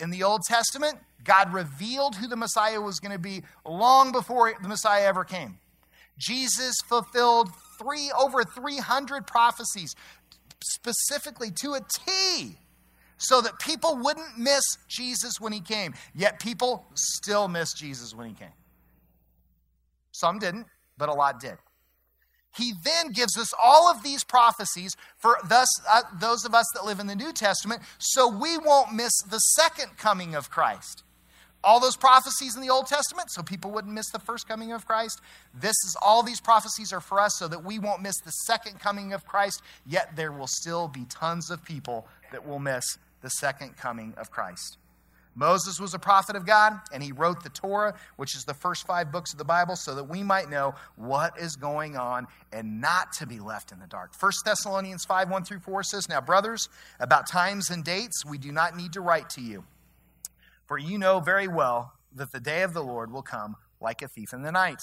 In 0.00 0.10
the 0.10 0.22
Old 0.22 0.42
Testament, 0.48 0.98
God 1.22 1.52
revealed 1.52 2.16
who 2.16 2.26
the 2.26 2.36
Messiah 2.36 2.80
was 2.80 2.98
going 2.98 3.12
to 3.12 3.18
be 3.18 3.42
long 3.64 4.10
before 4.10 4.52
the 4.60 4.68
Messiah 4.68 5.04
ever 5.04 5.24
came. 5.24 5.58
Jesus 6.18 6.74
fulfilled 6.88 7.50
three 7.78 8.10
over 8.18 8.42
300 8.42 9.26
prophecies 9.26 9.94
specifically 10.64 11.50
to 11.50 11.74
a 11.74 11.80
T 11.80 12.58
so 13.28 13.40
that 13.40 13.58
people 13.58 13.96
wouldn't 14.02 14.38
miss 14.38 14.64
Jesus 14.88 15.40
when 15.40 15.52
he 15.52 15.60
came. 15.60 15.94
Yet 16.14 16.40
people 16.40 16.86
still 16.94 17.48
miss 17.48 17.72
Jesus 17.72 18.14
when 18.14 18.28
he 18.28 18.34
came. 18.34 18.54
Some 20.12 20.38
didn't, 20.38 20.66
but 20.98 21.08
a 21.08 21.14
lot 21.14 21.40
did. 21.40 21.56
he 22.56 22.74
then 22.84 23.12
gives 23.12 23.38
us 23.38 23.52
all 23.62 23.88
of 23.90 24.02
these 24.02 24.24
prophecies 24.24 24.94
for 25.16 25.38
thus, 25.48 25.68
uh, 25.88 26.02
those 26.20 26.44
of 26.44 26.54
us 26.54 26.66
that 26.74 26.84
live 26.84 27.00
in 27.00 27.06
the 27.06 27.16
New 27.16 27.32
Testament 27.32 27.80
so 27.98 28.28
we 28.28 28.58
won't 28.58 28.92
miss 28.92 29.12
the 29.30 29.38
second 29.38 29.96
coming 29.96 30.34
of 30.34 30.50
Christ. 30.50 31.02
All 31.64 31.78
those 31.78 31.96
prophecies 31.96 32.56
in 32.56 32.60
the 32.60 32.70
Old 32.70 32.88
Testament 32.88 33.30
so 33.30 33.42
people 33.42 33.70
wouldn't 33.70 33.94
miss 33.94 34.10
the 34.10 34.18
first 34.18 34.48
coming 34.48 34.72
of 34.72 34.84
Christ. 34.84 35.20
This 35.54 35.76
is 35.86 35.96
all 36.02 36.22
these 36.22 36.40
prophecies 36.40 36.92
are 36.92 37.00
for 37.00 37.20
us 37.20 37.36
so 37.38 37.46
that 37.48 37.64
we 37.64 37.78
won't 37.78 38.02
miss 38.02 38.18
the 38.24 38.32
second 38.32 38.80
coming 38.80 39.12
of 39.12 39.24
Christ, 39.24 39.62
yet 39.86 40.16
there 40.16 40.32
will 40.32 40.48
still 40.48 40.88
be 40.88 41.04
tons 41.08 41.50
of 41.50 41.64
people 41.64 42.06
that 42.32 42.46
will 42.46 42.58
miss 42.58 42.84
the 43.22 43.30
second 43.30 43.76
coming 43.76 44.14
of 44.16 44.30
Christ. 44.30 44.78
Moses 45.34 45.80
was 45.80 45.94
a 45.94 45.98
prophet 45.98 46.36
of 46.36 46.44
God, 46.44 46.78
and 46.92 47.02
he 47.02 47.12
wrote 47.12 47.42
the 47.42 47.48
Torah, 47.48 47.94
which 48.16 48.34
is 48.34 48.44
the 48.44 48.54
first 48.54 48.86
five 48.86 49.10
books 49.10 49.32
of 49.32 49.38
the 49.38 49.44
Bible, 49.44 49.76
so 49.76 49.94
that 49.94 50.04
we 50.04 50.22
might 50.22 50.50
know 50.50 50.74
what 50.96 51.38
is 51.38 51.56
going 51.56 51.96
on 51.96 52.26
and 52.52 52.80
not 52.80 53.12
to 53.14 53.26
be 53.26 53.40
left 53.40 53.72
in 53.72 53.78
the 53.78 53.86
dark. 53.86 54.12
1 54.20 54.32
Thessalonians 54.44 55.04
5 55.06 55.30
1 55.30 55.44
through 55.44 55.60
4 55.60 55.82
says, 55.84 56.08
Now, 56.08 56.20
brothers, 56.20 56.68
about 57.00 57.26
times 57.26 57.70
and 57.70 57.82
dates, 57.82 58.26
we 58.26 58.36
do 58.36 58.52
not 58.52 58.76
need 58.76 58.92
to 58.92 59.00
write 59.00 59.30
to 59.30 59.40
you, 59.40 59.64
for 60.66 60.78
you 60.78 60.98
know 60.98 61.20
very 61.20 61.48
well 61.48 61.94
that 62.14 62.32
the 62.32 62.40
day 62.40 62.62
of 62.62 62.74
the 62.74 62.82
Lord 62.82 63.10
will 63.10 63.22
come 63.22 63.56
like 63.80 64.02
a 64.02 64.08
thief 64.08 64.34
in 64.34 64.42
the 64.42 64.52
night. 64.52 64.82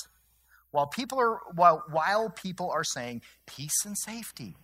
While 0.72 0.88
people 0.88 1.19
are, 1.19 1.39
while, 1.53 1.84
while 1.91 2.29
people 2.29 2.72
are 2.72 2.84
saying 2.84 3.22
peace 3.46 3.86
and 3.86 3.98
safety, 3.98 4.55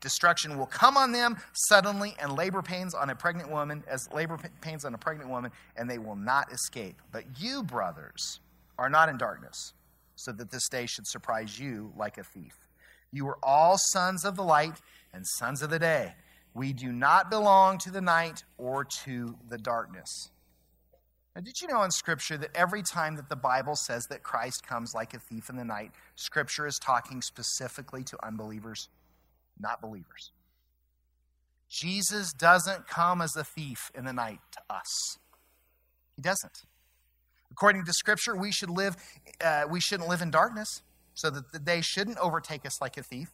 Destruction 0.00 0.56
will 0.58 0.66
come 0.66 0.96
on 0.96 1.12
them 1.12 1.36
suddenly, 1.52 2.14
and 2.18 2.34
labor 2.34 2.62
pains 2.62 2.94
on 2.94 3.10
a 3.10 3.14
pregnant 3.14 3.50
woman, 3.50 3.84
as 3.86 4.08
labor 4.12 4.38
pains 4.62 4.84
on 4.84 4.94
a 4.94 4.98
pregnant 4.98 5.28
woman, 5.28 5.50
and 5.76 5.90
they 5.90 5.98
will 5.98 6.16
not 6.16 6.50
escape. 6.52 7.00
But 7.12 7.24
you, 7.38 7.62
brothers, 7.62 8.40
are 8.78 8.88
not 8.88 9.10
in 9.10 9.18
darkness, 9.18 9.74
so 10.16 10.32
that 10.32 10.50
this 10.50 10.68
day 10.68 10.86
should 10.86 11.06
surprise 11.06 11.58
you 11.58 11.92
like 11.96 12.16
a 12.16 12.24
thief. 12.24 12.54
You 13.12 13.28
are 13.28 13.38
all 13.42 13.76
sons 13.76 14.24
of 14.24 14.36
the 14.36 14.42
light 14.42 14.80
and 15.12 15.26
sons 15.38 15.60
of 15.62 15.70
the 15.70 15.78
day. 15.78 16.14
We 16.54 16.72
do 16.72 16.92
not 16.92 17.30
belong 17.30 17.78
to 17.78 17.90
the 17.90 18.00
night 18.00 18.44
or 18.56 18.84
to 19.04 19.36
the 19.48 19.58
darkness. 19.58 20.30
Now, 21.36 21.42
did 21.42 21.60
you 21.60 21.68
know 21.68 21.82
in 21.82 21.90
Scripture 21.90 22.36
that 22.38 22.50
every 22.56 22.82
time 22.82 23.16
that 23.16 23.28
the 23.28 23.36
Bible 23.36 23.76
says 23.76 24.04
that 24.10 24.22
Christ 24.22 24.66
comes 24.66 24.92
like 24.94 25.14
a 25.14 25.18
thief 25.18 25.48
in 25.48 25.56
the 25.56 25.64
night, 25.64 25.92
Scripture 26.16 26.66
is 26.66 26.78
talking 26.78 27.22
specifically 27.22 28.02
to 28.04 28.26
unbelievers? 28.26 28.88
Not 29.60 29.80
believers. 29.80 30.32
Jesus 31.68 32.32
doesn't 32.32 32.88
come 32.88 33.22
as 33.22 33.36
a 33.36 33.44
thief 33.44 33.90
in 33.94 34.04
the 34.04 34.12
night 34.12 34.40
to 34.52 34.74
us. 34.74 35.18
He 36.16 36.22
doesn't. 36.22 36.64
According 37.52 37.84
to 37.84 37.92
Scripture, 37.92 38.36
we 38.36 38.52
should 38.52 38.70
live. 38.70 38.96
Uh, 39.44 39.64
we 39.70 39.80
shouldn't 39.80 40.08
live 40.08 40.22
in 40.22 40.30
darkness, 40.30 40.82
so 41.14 41.30
that 41.30 41.52
the 41.52 41.58
day 41.58 41.80
shouldn't 41.80 42.18
overtake 42.18 42.66
us 42.66 42.80
like 42.80 42.96
a 42.96 43.02
thief. 43.02 43.28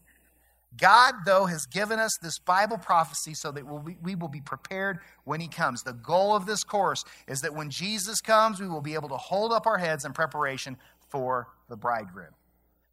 God, 0.77 1.15
though, 1.25 1.47
has 1.47 1.65
given 1.67 1.99
us 1.99 2.11
this 2.21 2.39
Bible 2.39 2.77
prophecy 2.77 3.33
so 3.35 3.51
that 3.53 3.67
we'll 3.67 3.81
be, 3.81 3.97
we 4.03 4.15
will 4.15 4.29
be 4.29 4.41
prepared 4.41 4.99
when 5.25 5.41
He 5.41 5.49
comes. 5.49 5.83
The 5.83 5.93
goal 5.93 6.35
of 6.35 6.45
this 6.45 6.65
course 6.65 7.03
is 7.29 7.41
that 7.41 7.55
when 7.55 7.71
Jesus 7.71 8.21
comes, 8.21 8.61
we 8.61 8.69
will 8.69 8.83
be 8.83 8.95
able 8.95 9.09
to 9.09 9.17
hold 9.17 9.53
up 9.53 9.67
our 9.67 9.79
heads 9.79 10.05
in 10.05 10.13
preparation 10.13 10.77
for 11.09 11.49
the 11.69 11.77
bridegroom. 11.77 12.35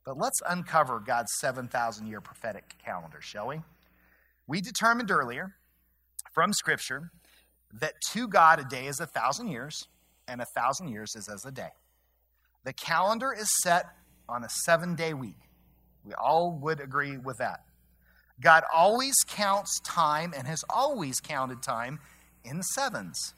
But 0.05 0.17
let's 0.17 0.41
uncover 0.47 0.99
God's 0.99 1.31
7,000 1.39 2.07
year 2.07 2.21
prophetic 2.21 2.75
calendar, 2.83 3.21
shall 3.21 3.47
we? 3.47 3.61
We 4.47 4.59
determined 4.59 5.11
earlier 5.11 5.55
from 6.33 6.51
Scripture 6.53 7.11
that 7.73 7.93
to 8.11 8.27
God 8.27 8.59
a 8.59 8.65
day 8.65 8.87
is 8.87 8.99
a 8.99 9.05
thousand 9.05 9.47
years, 9.47 9.87
and 10.27 10.41
a 10.41 10.45
thousand 10.45 10.89
years 10.89 11.15
is 11.15 11.27
as 11.27 11.45
a 11.45 11.51
day. 11.51 11.71
The 12.63 12.73
calendar 12.73 13.33
is 13.33 13.49
set 13.61 13.85
on 14.29 14.43
a 14.43 14.49
seven 14.49 14.95
day 14.95 15.13
week. 15.13 15.37
We 16.03 16.13
all 16.13 16.51
would 16.61 16.79
agree 16.79 17.17
with 17.17 17.37
that. 17.37 17.63
God 18.41 18.63
always 18.73 19.15
counts 19.27 19.79
time 19.81 20.33
and 20.35 20.47
has 20.47 20.63
always 20.69 21.19
counted 21.19 21.61
time 21.61 21.99
in 22.43 22.61
sevens. 22.61 23.33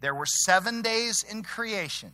There 0.00 0.14
were 0.14 0.26
seven 0.26 0.82
days 0.82 1.24
in 1.28 1.42
creation. 1.42 2.12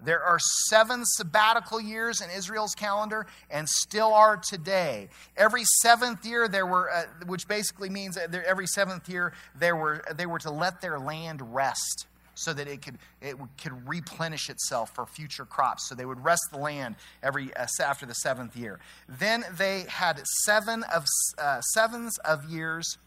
There 0.00 0.22
are 0.22 0.38
seven 0.38 1.04
sabbatical 1.04 1.80
years 1.80 2.20
in 2.20 2.30
Israel's 2.30 2.74
calendar 2.74 3.26
and 3.50 3.68
still 3.68 4.12
are 4.12 4.36
today. 4.36 5.08
Every 5.36 5.64
seventh 5.82 6.24
year, 6.24 6.48
there 6.48 6.66
were, 6.66 6.90
uh, 6.90 7.04
which 7.26 7.48
basically 7.48 7.90
means 7.90 8.16
that 8.16 8.34
every 8.34 8.66
seventh 8.66 9.08
year 9.08 9.32
they 9.58 9.72
were, 9.72 10.04
they 10.14 10.26
were 10.26 10.38
to 10.40 10.50
let 10.50 10.80
their 10.80 10.98
land 10.98 11.54
rest 11.54 12.06
so 12.36 12.52
that 12.52 12.66
it 12.66 12.82
could, 12.82 12.98
it 13.22 13.36
could 13.62 13.88
replenish 13.88 14.50
itself 14.50 14.92
for 14.94 15.06
future 15.06 15.44
crops. 15.44 15.88
So 15.88 15.94
they 15.94 16.04
would 16.04 16.22
rest 16.24 16.42
the 16.50 16.58
land 16.58 16.96
every 17.22 17.54
uh, 17.54 17.66
after 17.80 18.06
the 18.06 18.14
seventh 18.14 18.56
year. 18.56 18.80
Then 19.08 19.44
they 19.56 19.84
had 19.88 20.20
seven 20.44 20.82
of 20.92 21.06
uh, 21.38 21.60
sevens 21.60 22.18
of 22.18 22.50
years 22.50 22.98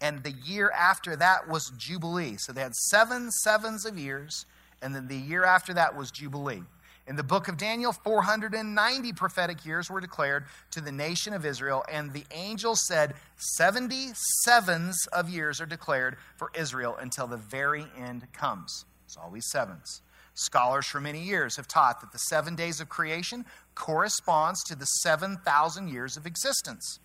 and 0.00 0.22
the 0.22 0.32
year 0.32 0.70
after 0.70 1.16
that 1.16 1.48
was 1.48 1.72
Jubilee. 1.76 2.36
So 2.38 2.52
they 2.52 2.60
had 2.60 2.74
seven 2.74 3.30
sevens 3.30 3.86
of 3.86 3.98
years, 3.98 4.44
and 4.82 4.94
then 4.94 5.08
the 5.08 5.16
year 5.16 5.44
after 5.44 5.74
that 5.74 5.96
was 5.96 6.10
Jubilee. 6.10 6.62
In 7.08 7.14
the 7.14 7.22
book 7.22 7.46
of 7.46 7.56
Daniel, 7.56 7.92
490 7.92 9.12
prophetic 9.12 9.64
years 9.64 9.88
were 9.88 10.00
declared 10.00 10.44
to 10.72 10.80
the 10.80 10.90
nation 10.90 11.32
of 11.32 11.46
Israel, 11.46 11.84
and 11.90 12.12
the 12.12 12.24
angel 12.32 12.74
said 12.74 13.14
77s 13.60 14.94
of 15.12 15.30
years 15.30 15.60
are 15.60 15.66
declared 15.66 16.16
for 16.36 16.50
Israel 16.54 16.96
until 17.00 17.28
the 17.28 17.36
very 17.36 17.86
end 17.96 18.26
comes. 18.32 18.84
It's 19.04 19.16
always 19.16 19.48
sevens. 19.50 20.02
Scholars 20.34 20.86
for 20.86 21.00
many 21.00 21.22
years 21.22 21.56
have 21.56 21.68
taught 21.68 22.00
that 22.00 22.12
the 22.12 22.18
seven 22.18 22.56
days 22.56 22.80
of 22.80 22.88
creation 22.88 23.46
corresponds 23.76 24.62
to 24.64 24.74
the 24.74 24.84
7,000 24.84 25.88
years 25.88 26.16
of 26.16 26.26
existence. 26.26 26.98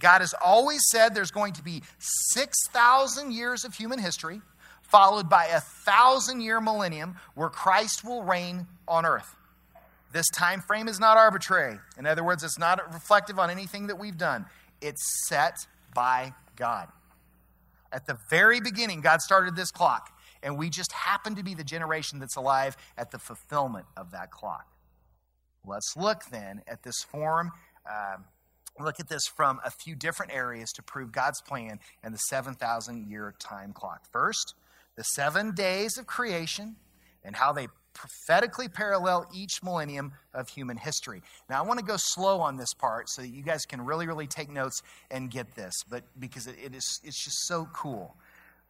God 0.00 0.20
has 0.20 0.34
always 0.44 0.80
said 0.90 1.14
there's 1.14 1.30
going 1.30 1.52
to 1.54 1.62
be 1.62 1.82
6,000 1.98 3.32
years 3.32 3.64
of 3.64 3.74
human 3.74 4.00
history 4.00 4.42
followed 4.94 5.28
by 5.28 5.46
a 5.46 5.58
thousand 5.58 6.40
year 6.40 6.60
millennium 6.60 7.16
where 7.34 7.48
Christ 7.48 8.04
will 8.04 8.22
reign 8.22 8.68
on 8.86 9.04
earth. 9.04 9.34
This 10.12 10.28
time 10.32 10.60
frame 10.60 10.86
is 10.86 11.00
not 11.00 11.16
arbitrary. 11.16 11.80
In 11.98 12.06
other 12.06 12.22
words, 12.22 12.44
it's 12.44 12.60
not 12.60 12.94
reflective 12.94 13.40
on 13.40 13.50
anything 13.50 13.88
that 13.88 13.98
we've 13.98 14.16
done. 14.16 14.46
It's 14.80 15.02
set 15.26 15.66
by 15.96 16.32
God. 16.54 16.86
At 17.90 18.06
the 18.06 18.16
very 18.30 18.60
beginning, 18.60 19.00
God 19.00 19.20
started 19.20 19.56
this 19.56 19.72
clock, 19.72 20.16
and 20.44 20.56
we 20.56 20.70
just 20.70 20.92
happen 20.92 21.34
to 21.34 21.42
be 21.42 21.54
the 21.54 21.64
generation 21.64 22.20
that's 22.20 22.36
alive 22.36 22.76
at 22.96 23.10
the 23.10 23.18
fulfillment 23.18 23.86
of 23.96 24.12
that 24.12 24.30
clock. 24.30 24.68
Let's 25.66 25.96
look 25.96 26.26
then 26.30 26.62
at 26.68 26.84
this 26.84 27.02
form. 27.02 27.50
Um, 27.84 28.26
look 28.78 29.00
at 29.00 29.08
this 29.08 29.26
from 29.26 29.58
a 29.64 29.72
few 29.72 29.96
different 29.96 30.32
areas 30.32 30.70
to 30.74 30.84
prove 30.84 31.10
God's 31.10 31.40
plan 31.42 31.80
and 32.04 32.14
the 32.14 32.18
7,000 32.18 33.08
year 33.08 33.34
time 33.40 33.72
clock. 33.72 34.04
First, 34.12 34.54
the 34.96 35.04
seven 35.04 35.54
days 35.54 35.98
of 35.98 36.06
creation 36.06 36.76
and 37.22 37.36
how 37.36 37.52
they 37.52 37.68
prophetically 37.94 38.68
parallel 38.68 39.26
each 39.32 39.62
millennium 39.62 40.12
of 40.34 40.48
human 40.48 40.76
history. 40.76 41.22
Now, 41.48 41.62
I 41.62 41.66
want 41.66 41.78
to 41.78 41.84
go 41.84 41.96
slow 41.96 42.40
on 42.40 42.56
this 42.56 42.74
part 42.74 43.08
so 43.08 43.22
that 43.22 43.28
you 43.28 43.42
guys 43.42 43.64
can 43.64 43.80
really, 43.80 44.06
really 44.06 44.26
take 44.26 44.50
notes 44.50 44.82
and 45.10 45.30
get 45.30 45.54
this, 45.54 45.84
but 45.88 46.04
because 46.18 46.46
it, 46.46 46.74
is, 46.74 47.00
it's 47.04 47.24
just 47.24 47.46
so 47.46 47.68
cool. 47.72 48.16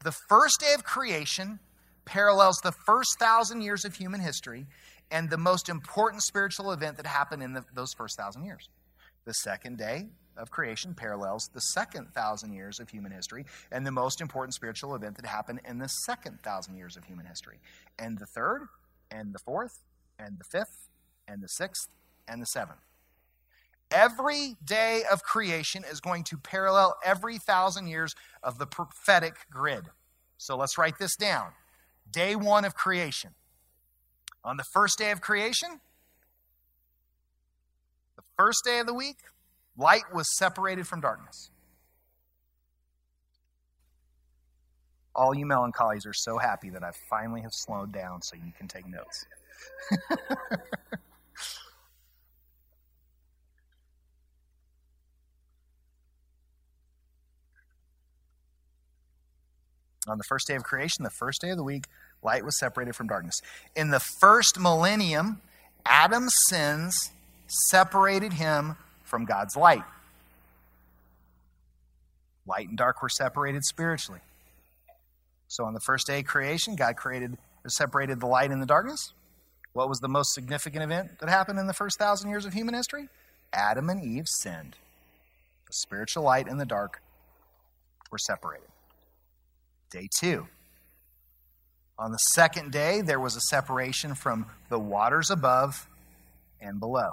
The 0.05 0.13
first 0.13 0.61
day 0.61 0.75
of 0.75 0.85
creation 0.85 1.59
parallels 2.05 2.59
the 2.63 2.73
first 2.73 3.19
thousand 3.19 3.63
years 3.63 3.85
of 3.85 3.95
human 3.97 4.21
history 4.21 4.67
and 5.11 5.31
the 5.31 5.39
most 5.39 5.69
important 5.69 6.23
spiritual 6.23 6.73
event 6.73 6.99
that 6.99 7.07
happened 7.07 7.43
in 7.43 7.55
the, 7.55 7.65
those 7.75 7.95
first 7.95 8.19
thousand 8.19 8.45
years. 8.45 8.69
The 9.25 9.33
second 9.33 9.79
day 9.79 10.09
of 10.37 10.51
creation 10.51 10.95
parallels 10.95 11.49
the 11.53 11.61
second 11.61 12.09
thousand 12.15 12.53
years 12.53 12.81
of 12.81 12.89
human 12.89 13.13
history 13.13 13.45
and 13.71 13.87
the 13.87 13.93
most 13.93 14.21
important 14.21 14.55
spiritual 14.55 14.95
event 14.95 15.17
that 15.17 15.27
happened 15.27 15.61
in 15.65 15.79
the 15.79 15.89
second 15.89 16.41
thousand 16.41 16.77
years 16.77 16.97
of 16.97 17.05
human 17.05 17.27
history. 17.27 17.59
And 17.99 18.19
the 18.19 18.27
third, 18.27 18.69
and 19.11 19.35
the 19.35 19.39
fourth, 19.39 19.83
and 20.19 20.39
the 20.39 20.45
fifth, 20.45 20.89
and 21.29 21.43
the 21.43 21.49
sixth, 21.49 21.89
and 22.27 22.41
the 22.43 22.47
seventh. 22.47 22.81
Every 23.91 24.57
day 24.65 25.03
of 25.11 25.23
creation 25.23 25.85
is 25.89 26.01
going 26.01 26.25
to 26.25 26.37
parallel 26.37 26.97
every 27.05 27.39
thousand 27.39 27.87
years 27.87 28.15
of 28.43 28.59
the 28.59 28.67
prophetic 28.67 29.35
grid. 29.51 29.85
So 30.37 30.57
let's 30.57 30.77
write 30.77 30.99
this 30.99 31.15
down. 31.17 31.53
Day 32.11 32.35
one 32.35 32.65
of 32.65 32.75
creation. 32.75 33.31
On 34.43 34.57
the 34.57 34.65
first 34.73 34.99
day 34.99 35.11
of 35.11 35.21
creation, 35.21 35.81
the 38.17 38.23
first 38.37 38.63
day 38.65 38.81
of 38.81 38.87
the 38.87 38.95
week, 38.95 39.19
Light 39.77 40.05
was 40.13 40.37
separated 40.37 40.87
from 40.87 41.01
darkness. 41.01 41.51
All 45.15 45.35
you 45.35 45.47
melancholies 45.47 46.07
are 46.07 46.13
so 46.13 46.39
happy 46.39 46.71
that 46.71 46.83
I 46.83 46.91
finally 47.09 47.41
have 47.43 47.53
slowed 47.53 47.93
down 47.93 48.23
so 48.23 48.37
you 48.37 48.53
can 48.57 48.67
take 48.67 48.87
notes. 48.87 49.27
On 60.07 60.19
the 60.19 60.25
first 60.25 60.47
day 60.47 60.55
of 60.55 60.65
creation, 60.65 61.03
the 61.03 61.11
first 61.11 61.41
day 61.41 61.51
of 61.51 61.57
the 61.57 61.65
week, 61.65 61.87
light 62.23 62.45
was 62.45 62.59
separated 62.59 62.95
from 62.95 63.07
darkness. 63.07 63.41
In 63.75 63.91
the 63.91 64.01
first 64.01 64.59
millennium, 64.59 65.41
Adam's 65.87 66.35
sins 66.49 67.11
separated 67.47 68.35
him 68.35 68.77
from 69.15 69.27
God's 69.27 69.57
light. 69.57 69.85
Light 72.49 72.67
and 72.67 72.77
dark 72.77 73.01
were 73.01 73.09
separated 73.09 73.65
spiritually. 73.65 74.19
So 75.47 75.67
on 75.67 75.73
the 75.73 75.79
first 75.79 76.09
day 76.09 76.19
of 76.19 76.25
creation, 76.25 76.75
God 76.75 76.97
created 76.97 77.39
separated 77.69 78.19
the 78.19 78.27
light 78.27 78.51
and 78.51 78.61
the 78.61 78.67
darkness. 78.67 79.13
What 79.73 79.89
was 79.89 80.01
the 80.01 80.09
most 80.09 80.35
significant 80.35 80.83
event 80.83 81.21
that 81.21 81.29
happened 81.29 81.61
in 81.61 81.69
the 81.69 81.73
first 81.73 81.97
thousand 81.97 82.29
years 82.29 82.45
of 82.45 82.55
human 82.55 82.75
history? 82.75 83.09
Adam 83.53 83.89
and 83.89 84.05
Eve 84.05 84.27
sinned. 84.27 84.75
The 85.69 85.75
spiritual 85.75 86.25
light 86.25 86.49
and 86.49 86.61
the 86.61 86.67
dark 86.67 87.01
were 88.11 88.19
separated. 88.19 88.69
Day 89.93 90.09
two. 90.19 90.49
On 92.01 92.11
the 92.11 92.19
second 92.19 92.73
day, 92.73 93.01
there 93.01 93.21
was 93.21 93.37
a 93.37 93.41
separation 93.43 94.17
from 94.17 94.47
the 94.71 94.81
waters 94.81 95.31
above 95.31 95.89
and 96.61 96.81
below. 96.81 97.13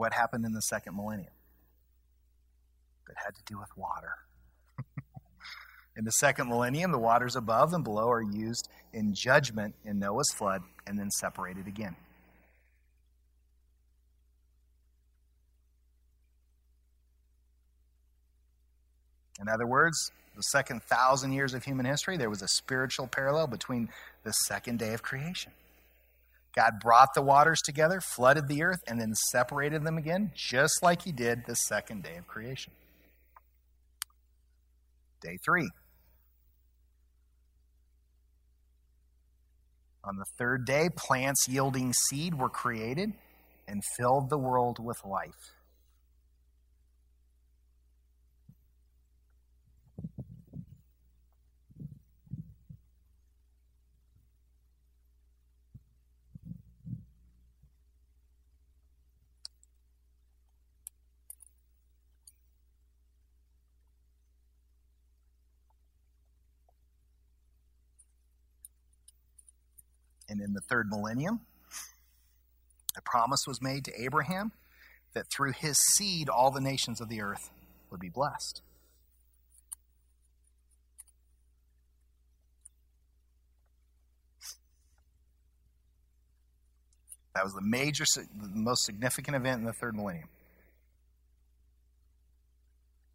What 0.00 0.14
happened 0.14 0.46
in 0.46 0.54
the 0.54 0.62
second 0.62 0.96
millennium? 0.96 1.34
That 3.06 3.16
had 3.22 3.34
to 3.34 3.42
do 3.44 3.58
with 3.58 3.68
water. 3.76 4.14
in 5.96 6.06
the 6.06 6.10
second 6.12 6.48
millennium, 6.48 6.90
the 6.90 6.98
waters 6.98 7.36
above 7.36 7.74
and 7.74 7.84
below 7.84 8.10
are 8.10 8.22
used 8.22 8.70
in 8.94 9.12
judgment 9.12 9.74
in 9.84 9.98
Noah's 9.98 10.32
flood 10.32 10.62
and 10.86 10.98
then 10.98 11.10
separated 11.10 11.66
again. 11.66 11.96
In 19.38 19.50
other 19.50 19.66
words, 19.66 20.10
the 20.34 20.40
second 20.44 20.82
thousand 20.84 21.32
years 21.32 21.52
of 21.52 21.62
human 21.64 21.84
history, 21.84 22.16
there 22.16 22.30
was 22.30 22.40
a 22.40 22.48
spiritual 22.48 23.06
parallel 23.06 23.48
between 23.48 23.90
the 24.24 24.32
second 24.32 24.78
day 24.78 24.94
of 24.94 25.02
creation. 25.02 25.52
God 26.54 26.80
brought 26.80 27.14
the 27.14 27.22
waters 27.22 27.60
together, 27.62 28.00
flooded 28.00 28.48
the 28.48 28.62
earth, 28.62 28.80
and 28.86 29.00
then 29.00 29.14
separated 29.14 29.84
them 29.84 29.96
again, 29.96 30.32
just 30.34 30.82
like 30.82 31.02
he 31.02 31.12
did 31.12 31.44
the 31.46 31.54
second 31.54 32.02
day 32.02 32.16
of 32.16 32.26
creation. 32.26 32.72
Day 35.20 35.38
three. 35.44 35.68
On 40.02 40.16
the 40.16 40.24
third 40.38 40.64
day, 40.64 40.88
plants 40.96 41.46
yielding 41.48 41.92
seed 41.92 42.34
were 42.34 42.48
created 42.48 43.12
and 43.68 43.82
filled 43.96 44.30
the 44.30 44.38
world 44.38 44.78
with 44.84 45.04
life. 45.04 45.59
And 70.30 70.40
in 70.40 70.54
the 70.54 70.60
third 70.60 70.88
millennium, 70.88 71.40
a 72.96 73.02
promise 73.02 73.44
was 73.46 73.60
made 73.60 73.84
to 73.84 74.02
Abraham 74.02 74.52
that 75.12 75.26
through 75.28 75.52
his 75.52 75.76
seed 75.78 76.28
all 76.28 76.50
the 76.50 76.60
nations 76.60 77.00
of 77.00 77.08
the 77.08 77.20
earth 77.20 77.50
would 77.90 78.00
be 78.00 78.08
blessed. 78.08 78.62
That 87.34 87.44
was 87.44 87.54
the 87.54 87.62
major, 87.62 88.04
the 88.16 88.48
most 88.54 88.84
significant 88.84 89.36
event 89.36 89.60
in 89.60 89.66
the 89.66 89.72
third 89.72 89.96
millennium. 89.96 90.28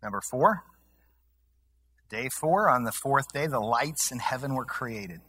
Number 0.02 0.22
four, 0.30 0.64
day 2.10 2.30
four, 2.40 2.70
on 2.70 2.84
the 2.84 2.92
fourth 2.92 3.32
day, 3.34 3.48
the 3.48 3.60
lights 3.60 4.12
in 4.12 4.20
heaven 4.20 4.54
were 4.54 4.66
created. 4.66 5.22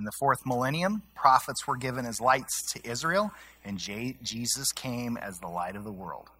In 0.00 0.04
the 0.06 0.12
fourth 0.12 0.46
millennium, 0.46 1.02
prophets 1.14 1.66
were 1.66 1.76
given 1.76 2.06
as 2.06 2.22
lights 2.22 2.72
to 2.72 2.90
Israel, 2.90 3.32
and 3.66 3.76
J- 3.76 4.16
Jesus 4.22 4.72
came 4.72 5.18
as 5.18 5.38
the 5.40 5.46
light 5.46 5.76
of 5.76 5.84
the 5.84 5.92
world. 5.92 6.30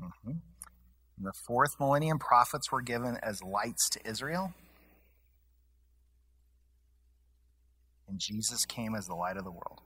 Mm-hmm. 0.00 0.30
In 0.30 1.24
the 1.24 1.32
fourth 1.48 1.72
millennium, 1.80 2.20
prophets 2.20 2.70
were 2.70 2.82
given 2.82 3.18
as 3.20 3.42
lights 3.42 3.88
to 3.94 4.08
Israel, 4.08 4.54
and 8.06 8.20
Jesus 8.20 8.64
came 8.64 8.94
as 8.94 9.06
the 9.06 9.16
light 9.16 9.36
of 9.36 9.42
the 9.42 9.50
world. 9.50 9.80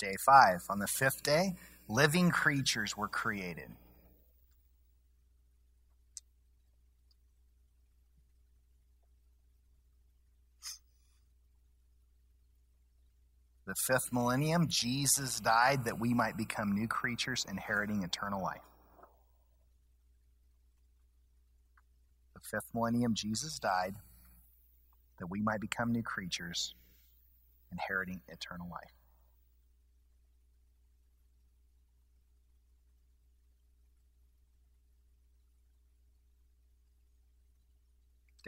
Day 0.00 0.16
five. 0.24 0.62
On 0.70 0.78
the 0.78 0.86
fifth 0.86 1.22
day, 1.22 1.54
living 1.86 2.30
creatures 2.30 2.96
were 2.96 3.06
created. 3.06 3.68
The 13.66 13.74
fifth 13.86 14.10
millennium, 14.10 14.66
Jesus 14.68 15.38
died 15.38 15.84
that 15.84 16.00
we 16.00 16.14
might 16.14 16.36
become 16.36 16.72
new 16.72 16.88
creatures 16.88 17.46
inheriting 17.48 18.02
eternal 18.02 18.42
life. 18.42 18.62
The 22.34 22.40
fifth 22.50 22.70
millennium, 22.74 23.14
Jesus 23.14 23.58
died 23.58 23.94
that 25.18 25.26
we 25.30 25.42
might 25.42 25.60
become 25.60 25.92
new 25.92 26.02
creatures 26.02 26.74
inheriting 27.70 28.22
eternal 28.28 28.68
life. 28.68 28.99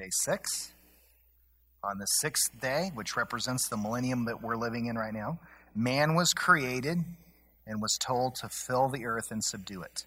Day 0.02 0.08
six. 0.10 0.72
On 1.84 1.96
the 1.96 2.06
sixth 2.06 2.60
day, 2.60 2.90
which 2.92 3.16
represents 3.16 3.68
the 3.68 3.76
millennium 3.76 4.24
that 4.24 4.42
we're 4.42 4.56
living 4.56 4.86
in 4.86 4.98
right 4.98 5.14
now, 5.14 5.38
man 5.76 6.16
was 6.16 6.32
created 6.32 6.98
and 7.68 7.80
was 7.80 7.96
told 8.04 8.34
to 8.34 8.48
fill 8.48 8.88
the 8.88 9.06
earth 9.06 9.30
and 9.30 9.44
subdue 9.44 9.80
it. 9.82 10.06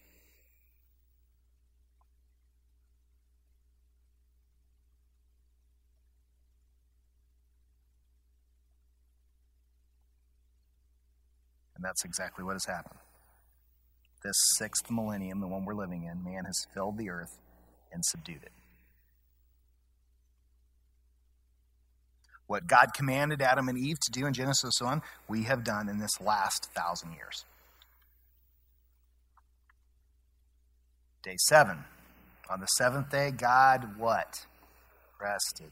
And 11.77 11.85
that's 11.85 12.03
exactly 12.03 12.43
what 12.43 12.55
has 12.55 12.65
happened. 12.65 12.99
This 14.25 14.35
sixth 14.57 14.91
millennium, 14.91 15.39
the 15.39 15.47
one 15.47 15.63
we're 15.63 15.73
living 15.73 16.03
in, 16.03 16.21
man 16.21 16.43
has 16.43 16.65
filled 16.73 16.97
the 16.97 17.09
earth 17.09 17.39
and 17.93 18.03
subdued 18.03 18.43
it. 18.43 18.51
What 22.47 22.67
God 22.67 22.93
commanded 22.95 23.41
Adam 23.41 23.69
and 23.69 23.77
Eve 23.77 23.99
to 23.99 24.11
do 24.11 24.25
in 24.25 24.33
Genesis 24.33 24.79
1, 24.79 25.01
we 25.27 25.43
have 25.43 25.63
done 25.63 25.89
in 25.89 25.99
this 25.99 26.21
last 26.21 26.69
thousand 26.75 27.13
years. 27.13 27.45
Day 31.23 31.35
seven. 31.47 31.85
On 32.49 32.59
the 32.59 32.67
seventh 32.67 33.09
day, 33.09 33.31
God 33.31 33.97
what? 33.97 34.45
Rested. 35.19 35.71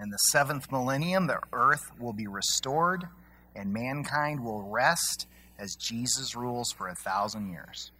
In 0.00 0.10
the 0.10 0.18
seventh 0.18 0.70
millennium, 0.70 1.26
the 1.26 1.40
earth 1.52 1.90
will 1.98 2.12
be 2.12 2.28
restored 2.28 3.08
and 3.56 3.72
mankind 3.72 4.44
will 4.44 4.62
rest 4.62 5.26
as 5.58 5.74
Jesus 5.74 6.36
rules 6.36 6.70
for 6.70 6.86
a 6.86 6.94
thousand 6.94 7.50
years. 7.50 7.90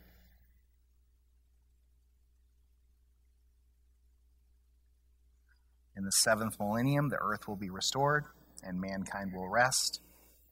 In 5.96 6.04
the 6.04 6.10
seventh 6.10 6.58
millennium, 6.60 7.08
the 7.08 7.18
earth 7.20 7.48
will 7.48 7.56
be 7.56 7.70
restored 7.70 8.26
and 8.62 8.80
mankind 8.80 9.32
will 9.34 9.48
rest 9.48 10.00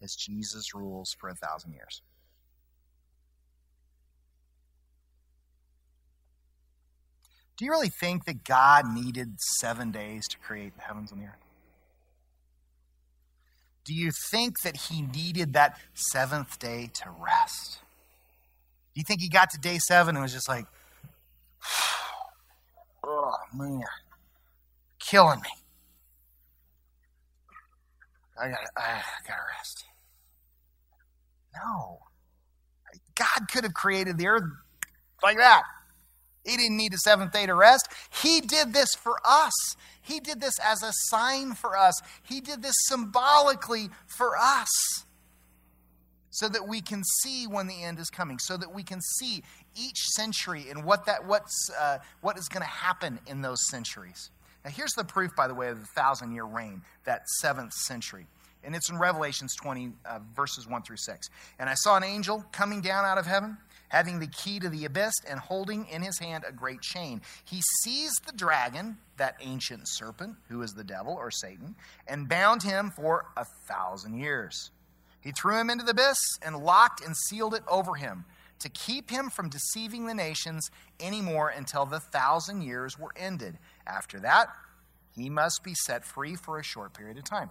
as 0.02 0.14
Jesus 0.14 0.74
rules 0.74 1.14
for 1.18 1.28
a 1.28 1.34
thousand 1.34 1.72
years. 1.72 2.02
Do 7.56 7.64
you 7.64 7.70
really 7.70 7.90
think 8.00 8.24
that 8.24 8.44
God 8.44 8.86
needed 8.92 9.40
seven 9.60 9.92
days 9.92 10.26
to 10.28 10.38
create 10.38 10.74
the 10.74 10.82
heavens 10.82 11.12
and 11.12 11.20
the 11.20 11.26
earth? 11.26 11.44
Do 13.84 13.94
you 13.94 14.10
think 14.30 14.60
that 14.62 14.76
he 14.76 15.02
needed 15.02 15.52
that 15.52 15.78
seventh 15.92 16.58
day 16.58 16.90
to 16.94 17.10
rest? 17.10 17.80
Do 18.94 19.00
you 19.00 19.04
think 19.06 19.20
he 19.20 19.28
got 19.28 19.50
to 19.50 19.58
day 19.58 19.78
seven 19.78 20.16
and 20.16 20.22
was 20.22 20.32
just 20.32 20.48
like, 20.48 20.64
oh 23.04 23.36
man, 23.52 23.82
killing 25.04 25.40
me. 25.40 25.50
I 28.40 28.48
gotta, 28.48 28.68
I 28.76 29.02
gotta 29.26 29.42
rest. 29.56 29.84
No. 31.54 31.98
God 33.14 33.48
could 33.52 33.64
have 33.64 33.74
created 33.74 34.18
the 34.18 34.26
earth 34.26 34.42
like 35.22 35.36
that. 35.36 35.62
He 36.44 36.56
didn't 36.56 36.76
need 36.76 36.92
a 36.92 36.98
seventh 36.98 37.32
day 37.32 37.46
to 37.46 37.54
rest. 37.54 37.88
He 38.22 38.40
did 38.40 38.74
this 38.74 38.94
for 38.94 39.18
us. 39.24 39.52
He 40.02 40.20
did 40.20 40.40
this 40.40 40.54
as 40.62 40.82
a 40.82 40.90
sign 41.08 41.54
for 41.54 41.76
us. 41.76 41.94
He 42.22 42.40
did 42.40 42.62
this 42.62 42.74
symbolically 42.88 43.88
for 44.06 44.36
us 44.36 45.04
so 46.30 46.48
that 46.48 46.66
we 46.66 46.80
can 46.80 47.02
see 47.22 47.46
when 47.46 47.68
the 47.68 47.82
end 47.82 47.98
is 47.98 48.10
coming, 48.10 48.38
so 48.40 48.56
that 48.56 48.74
we 48.74 48.82
can 48.82 49.00
see 49.18 49.42
each 49.76 50.00
century 50.16 50.66
and 50.68 50.84
what, 50.84 51.06
that, 51.06 51.24
what's, 51.26 51.70
uh, 51.80 51.98
what 52.20 52.36
is 52.36 52.48
going 52.48 52.62
to 52.62 52.68
happen 52.68 53.20
in 53.26 53.40
those 53.40 53.64
centuries. 53.70 54.30
Now, 54.64 54.70
here's 54.70 54.92
the 54.92 55.04
proof, 55.04 55.36
by 55.36 55.46
the 55.46 55.54
way, 55.54 55.68
of 55.68 55.80
the 55.80 55.86
thousand 55.86 56.32
year 56.32 56.44
reign, 56.44 56.82
that 57.04 57.28
seventh 57.40 57.72
century. 57.72 58.26
And 58.62 58.74
it's 58.74 58.88
in 58.88 58.98
Revelations 58.98 59.54
20, 59.56 59.92
uh, 60.06 60.20
verses 60.34 60.66
1 60.66 60.82
through 60.82 60.96
6. 60.96 61.28
And 61.58 61.68
I 61.68 61.74
saw 61.74 61.96
an 61.98 62.04
angel 62.04 62.44
coming 62.50 62.80
down 62.80 63.04
out 63.04 63.18
of 63.18 63.26
heaven 63.26 63.58
having 63.94 64.18
the 64.18 64.26
key 64.26 64.58
to 64.58 64.68
the 64.68 64.84
abyss 64.84 65.14
and 65.28 65.38
holding 65.38 65.86
in 65.86 66.02
his 66.02 66.18
hand 66.18 66.44
a 66.46 66.52
great 66.52 66.80
chain. 66.80 67.22
He 67.44 67.62
seized 67.82 68.26
the 68.26 68.32
dragon, 68.32 68.96
that 69.18 69.36
ancient 69.40 69.82
serpent, 69.84 70.34
who 70.48 70.62
is 70.62 70.72
the 70.72 70.82
devil 70.82 71.14
or 71.14 71.30
Satan, 71.30 71.76
and 72.08 72.28
bound 72.28 72.64
him 72.64 72.90
for 72.96 73.26
a 73.36 73.44
thousand 73.68 74.18
years. 74.18 74.72
He 75.20 75.30
threw 75.30 75.60
him 75.60 75.70
into 75.70 75.84
the 75.84 75.92
abyss 75.92 76.18
and 76.42 76.64
locked 76.64 77.04
and 77.04 77.16
sealed 77.16 77.54
it 77.54 77.62
over 77.68 77.94
him 77.94 78.24
to 78.58 78.68
keep 78.68 79.10
him 79.10 79.30
from 79.30 79.48
deceiving 79.48 80.06
the 80.06 80.14
nations 80.14 80.70
anymore 80.98 81.50
until 81.50 81.86
the 81.86 82.00
thousand 82.00 82.62
years 82.62 82.98
were 82.98 83.12
ended. 83.14 83.58
After 83.86 84.20
that, 84.20 84.48
he 85.14 85.30
must 85.30 85.62
be 85.62 85.74
set 85.74 86.04
free 86.04 86.36
for 86.36 86.58
a 86.58 86.64
short 86.64 86.94
period 86.94 87.18
of 87.18 87.24
time. 87.24 87.50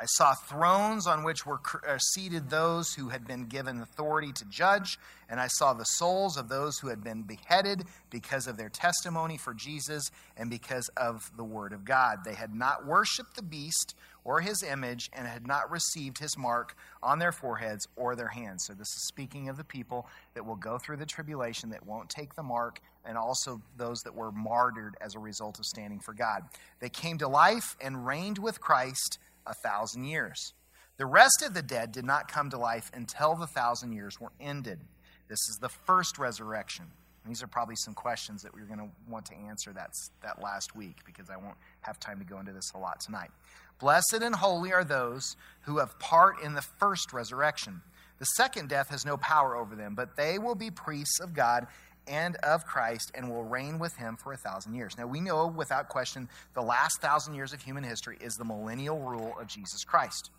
I 0.00 0.06
saw 0.06 0.32
thrones 0.32 1.06
on 1.06 1.24
which 1.24 1.44
were 1.44 1.60
uh, 1.86 1.98
seated 1.98 2.48
those 2.48 2.94
who 2.94 3.10
had 3.10 3.26
been 3.26 3.44
given 3.44 3.82
authority 3.82 4.32
to 4.32 4.46
judge, 4.46 4.98
and 5.28 5.38
I 5.38 5.48
saw 5.48 5.74
the 5.74 5.84
souls 5.84 6.38
of 6.38 6.48
those 6.48 6.78
who 6.78 6.88
had 6.88 7.04
been 7.04 7.22
beheaded 7.22 7.84
because 8.08 8.46
of 8.46 8.56
their 8.56 8.70
testimony 8.70 9.36
for 9.36 9.52
Jesus 9.52 10.10
and 10.38 10.48
because 10.48 10.88
of 10.96 11.30
the 11.36 11.44
word 11.44 11.74
of 11.74 11.84
God. 11.84 12.20
They 12.24 12.32
had 12.32 12.54
not 12.54 12.86
worshiped 12.86 13.36
the 13.36 13.42
beast 13.42 13.94
or 14.24 14.40
his 14.40 14.62
image 14.62 15.10
and 15.12 15.28
had 15.28 15.46
not 15.46 15.70
received 15.70 16.16
his 16.16 16.38
mark 16.38 16.74
on 17.02 17.18
their 17.18 17.32
foreheads 17.32 17.86
or 17.94 18.16
their 18.16 18.28
hands. 18.28 18.64
So, 18.66 18.72
this 18.72 18.88
is 18.88 19.06
speaking 19.06 19.50
of 19.50 19.58
the 19.58 19.64
people 19.64 20.08
that 20.32 20.46
will 20.46 20.56
go 20.56 20.78
through 20.78 20.96
the 20.96 21.06
tribulation, 21.06 21.68
that 21.70 21.84
won't 21.84 22.08
take 22.08 22.34
the 22.36 22.42
mark, 22.42 22.80
and 23.04 23.18
also 23.18 23.60
those 23.76 24.00
that 24.04 24.14
were 24.14 24.32
martyred 24.32 24.96
as 25.02 25.14
a 25.14 25.18
result 25.18 25.58
of 25.58 25.66
standing 25.66 26.00
for 26.00 26.14
God. 26.14 26.42
They 26.80 26.88
came 26.88 27.18
to 27.18 27.28
life 27.28 27.76
and 27.82 28.06
reigned 28.06 28.38
with 28.38 28.62
Christ 28.62 29.18
a 29.50 29.54
thousand 29.68 30.04
years. 30.04 30.54
The 30.96 31.06
rest 31.06 31.42
of 31.44 31.54
the 31.54 31.62
dead 31.62 31.92
did 31.92 32.04
not 32.04 32.30
come 32.30 32.50
to 32.50 32.58
life 32.58 32.90
until 32.94 33.34
the 33.34 33.46
thousand 33.46 33.92
years 33.92 34.20
were 34.20 34.32
ended. 34.40 34.78
This 35.28 35.48
is 35.48 35.58
the 35.60 35.68
first 35.68 36.18
resurrection. 36.18 36.86
these 37.26 37.42
are 37.42 37.46
probably 37.46 37.76
some 37.76 37.94
questions 37.94 38.42
that 38.42 38.54
we're 38.54 38.66
going 38.66 38.78
to 38.78 38.88
want 39.08 39.26
to 39.26 39.34
answer 39.34 39.72
that, 39.72 39.90
that 40.22 40.42
last 40.42 40.74
week 40.74 40.96
because 41.04 41.30
I 41.30 41.36
won't 41.36 41.56
have 41.82 41.98
time 41.98 42.18
to 42.18 42.24
go 42.24 42.38
into 42.38 42.52
this 42.52 42.72
a 42.74 42.78
lot 42.78 43.00
tonight. 43.00 43.30
Blessed 43.78 44.18
and 44.20 44.34
holy 44.34 44.72
are 44.72 44.84
those 44.84 45.36
who 45.62 45.78
have 45.78 45.98
part 45.98 46.42
in 46.42 46.54
the 46.54 46.62
first 46.78 47.12
resurrection. 47.12 47.80
The 48.18 48.26
second 48.26 48.68
death 48.68 48.90
has 48.90 49.06
no 49.06 49.16
power 49.16 49.56
over 49.56 49.74
them, 49.74 49.94
but 49.94 50.16
they 50.16 50.38
will 50.38 50.54
be 50.54 50.70
priests 50.70 51.20
of 51.20 51.32
God 51.32 51.66
and 52.06 52.36
of 52.36 52.64
Christ 52.64 53.12
and 53.14 53.30
will 53.30 53.44
reign 53.44 53.78
with 53.78 53.96
him 53.96 54.16
for 54.16 54.32
a 54.32 54.36
thousand 54.36 54.74
years. 54.74 54.96
Now, 54.98 55.06
we 55.06 55.20
know 55.20 55.46
without 55.46 55.88
question 55.88 56.28
the 56.54 56.62
last 56.62 57.00
thousand 57.00 57.34
years 57.34 57.52
of 57.52 57.60
human 57.60 57.84
history 57.84 58.18
is 58.20 58.34
the 58.34 58.44
millennial 58.44 58.98
rule 58.98 59.34
of 59.40 59.46
Jesus 59.46 59.84
Christ. 59.84 60.30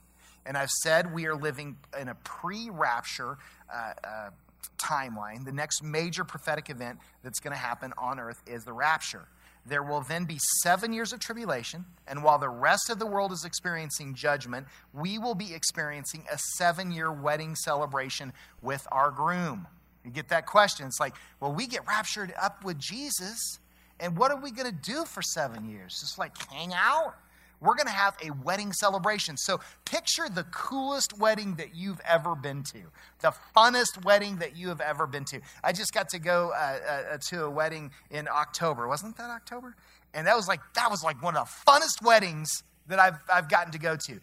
And 0.45 0.57
I've 0.57 0.71
said 0.83 1.13
we 1.13 1.27
are 1.27 1.35
living 1.35 1.77
in 1.99 2.07
a 2.07 2.15
pre 2.15 2.69
rapture 2.71 3.37
uh, 3.73 3.93
uh, 4.03 4.29
timeline. 4.77 5.45
The 5.45 5.51
next 5.51 5.83
major 5.83 6.23
prophetic 6.23 6.69
event 6.69 6.99
that's 7.23 7.39
going 7.39 7.53
to 7.53 7.59
happen 7.59 7.93
on 7.97 8.19
earth 8.19 8.41
is 8.47 8.63
the 8.63 8.73
rapture. 8.73 9.27
There 9.65 9.83
will 9.83 10.01
then 10.01 10.25
be 10.25 10.39
seven 10.63 10.91
years 10.91 11.13
of 11.13 11.19
tribulation, 11.19 11.85
and 12.07 12.23
while 12.23 12.39
the 12.39 12.49
rest 12.49 12.89
of 12.89 12.97
the 12.97 13.05
world 13.05 13.31
is 13.31 13.45
experiencing 13.45 14.15
judgment, 14.15 14.65
we 14.91 15.19
will 15.19 15.35
be 15.35 15.53
experiencing 15.53 16.25
a 16.31 16.37
seven 16.57 16.91
year 16.91 17.11
wedding 17.11 17.55
celebration 17.55 18.33
with 18.63 18.87
our 18.91 19.11
groom. 19.11 19.67
You 20.03 20.11
get 20.11 20.29
that 20.29 20.45
question. 20.45 20.87
It's 20.87 20.99
like, 20.99 21.15
well, 21.39 21.53
we 21.53 21.67
get 21.67 21.85
raptured 21.87 22.33
up 22.41 22.63
with 22.63 22.79
Jesus, 22.79 23.59
and 23.99 24.17
what 24.17 24.31
are 24.31 24.39
we 24.39 24.51
going 24.51 24.69
to 24.69 24.91
do 24.91 25.05
for 25.05 25.21
seven 25.21 25.69
years? 25.69 25.99
Just 25.99 26.17
like 26.17 26.35
hang 26.51 26.73
out? 26.73 27.15
We're 27.61 27.75
going 27.75 27.87
to 27.87 27.93
have 27.93 28.17
a 28.25 28.31
wedding 28.43 28.73
celebration. 28.73 29.37
So 29.37 29.59
picture 29.85 30.27
the 30.27 30.45
coolest 30.45 31.17
wedding 31.19 31.55
that 31.55 31.75
you've 31.75 32.01
ever 32.07 32.33
been 32.33 32.63
to, 32.63 32.79
the 33.19 33.33
funnest 33.55 34.03
wedding 34.03 34.37
that 34.37 34.57
you 34.57 34.69
have 34.69 34.81
ever 34.81 35.05
been 35.05 35.25
to. 35.25 35.39
I 35.63 35.71
just 35.71 35.93
got 35.93 36.09
to 36.09 36.19
go 36.19 36.51
uh, 36.55 36.79
uh, 37.13 37.17
to 37.29 37.43
a 37.43 37.49
wedding 37.49 37.91
in 38.09 38.27
October. 38.27 38.87
Wasn't 38.87 39.15
that 39.17 39.29
October? 39.29 39.75
And 40.15 40.25
that 40.25 40.35
was 40.35 40.47
like 40.47 40.59
that 40.73 40.89
was 40.89 41.03
like 41.03 41.21
one 41.21 41.37
of 41.37 41.47
the 41.47 41.71
funnest 41.71 42.03
weddings 42.03 42.49
that 42.87 42.97
I've 42.97 43.19
I've 43.31 43.47
gotten 43.47 43.71
to 43.73 43.79
go 43.79 43.95
to. 43.95 44.19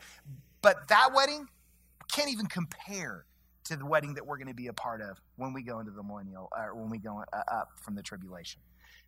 But 0.60 0.88
that 0.88 1.10
wedding 1.14 1.46
can't 2.12 2.30
even 2.30 2.46
compare 2.46 3.24
to 3.68 3.76
the 3.76 3.86
wedding 3.86 4.14
that 4.14 4.26
we're 4.26 4.36
going 4.36 4.48
to 4.48 4.54
be 4.54 4.66
a 4.66 4.72
part 4.72 5.00
of 5.00 5.20
when 5.36 5.52
we 5.52 5.62
go 5.62 5.78
into 5.78 5.92
the 5.92 6.02
millennial, 6.02 6.48
or 6.56 6.74
when 6.74 6.90
we 6.90 6.98
go 6.98 7.22
uh, 7.32 7.42
up 7.50 7.68
from 7.82 7.94
the 7.94 8.02
tribulation. 8.02 8.60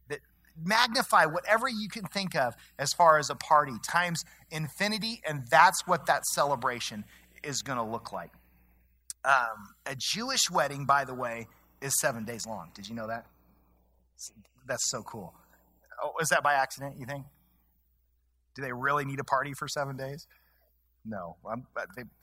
That 0.08 0.20
magnify 0.62 1.26
whatever 1.26 1.68
you 1.68 1.88
can 1.88 2.04
think 2.04 2.34
of 2.34 2.54
as 2.78 2.92
far 2.92 3.18
as 3.18 3.30
a 3.30 3.34
party 3.34 3.74
times 3.86 4.22
infinity, 4.50 5.20
and 5.26 5.44
that's 5.50 5.86
what 5.86 6.06
that 6.06 6.24
celebration 6.26 7.04
is 7.42 7.62
going 7.62 7.78
to 7.78 7.84
look 7.84 8.12
like. 8.12 8.32
Um, 9.24 9.74
a 9.86 9.94
Jewish 9.96 10.50
wedding, 10.50 10.86
by 10.86 11.04
the 11.04 11.14
way, 11.14 11.46
is 11.80 11.98
seven 12.00 12.24
days 12.24 12.46
long. 12.46 12.70
Did 12.74 12.88
you 12.88 12.94
know 12.94 13.06
that? 13.06 13.26
That's 14.66 14.90
so 14.90 15.02
cool. 15.02 15.34
Oh, 16.02 16.12
was 16.18 16.28
that 16.28 16.42
by 16.42 16.54
accident, 16.54 16.96
you 16.98 17.06
think? 17.06 17.24
Do 18.54 18.62
they 18.62 18.72
really 18.72 19.04
need 19.04 19.20
a 19.20 19.24
party 19.24 19.52
for 19.58 19.68
seven 19.68 19.96
days? 19.96 20.26
No, 21.04 21.36
I'm, 21.50 21.66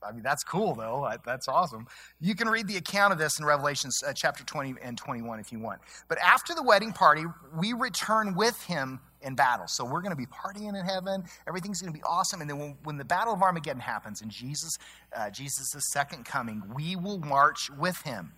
i 0.03 0.11
mean 0.11 0.21
that's 0.21 0.43
cool 0.43 0.75
though. 0.75 1.03
I, 1.03 1.17
that's 1.25 1.47
awesome. 1.47 1.87
You 2.19 2.35
can 2.35 2.47
read 2.47 2.67
the 2.67 2.77
account 2.77 3.11
of 3.11 3.17
this 3.17 3.39
in 3.39 3.45
Revelation 3.45 3.89
uh, 4.05 4.13
chapter 4.13 4.43
20 4.43 4.75
and 4.81 4.97
21 4.97 5.39
if 5.39 5.51
you 5.51 5.59
want. 5.59 5.81
But 6.07 6.19
after 6.19 6.53
the 6.53 6.61
wedding 6.61 6.93
party, 6.93 7.23
we 7.57 7.73
return 7.73 8.35
with 8.35 8.61
him 8.63 8.99
in 9.21 9.33
battle. 9.33 9.65
So 9.67 9.83
we're 9.83 10.01
going 10.01 10.11
to 10.11 10.17
be 10.17 10.27
partying 10.27 10.77
in 10.77 10.85
heaven. 10.85 11.23
Everything's 11.47 11.81
going 11.81 11.91
to 11.91 11.99
be 11.99 12.03
awesome. 12.03 12.41
And 12.41 12.49
then 12.49 12.59
when, 12.59 12.75
when 12.83 12.97
the 12.97 13.05
battle 13.05 13.33
of 13.33 13.41
Armageddon 13.41 13.81
happens 13.81 14.21
and 14.21 14.29
Jesus, 14.29 14.77
uh, 15.15 15.31
Jesus' 15.31 15.73
second 15.91 16.25
coming, 16.25 16.61
we 16.75 16.95
will 16.95 17.17
march 17.17 17.71
with 17.79 17.99
him. 18.03 18.33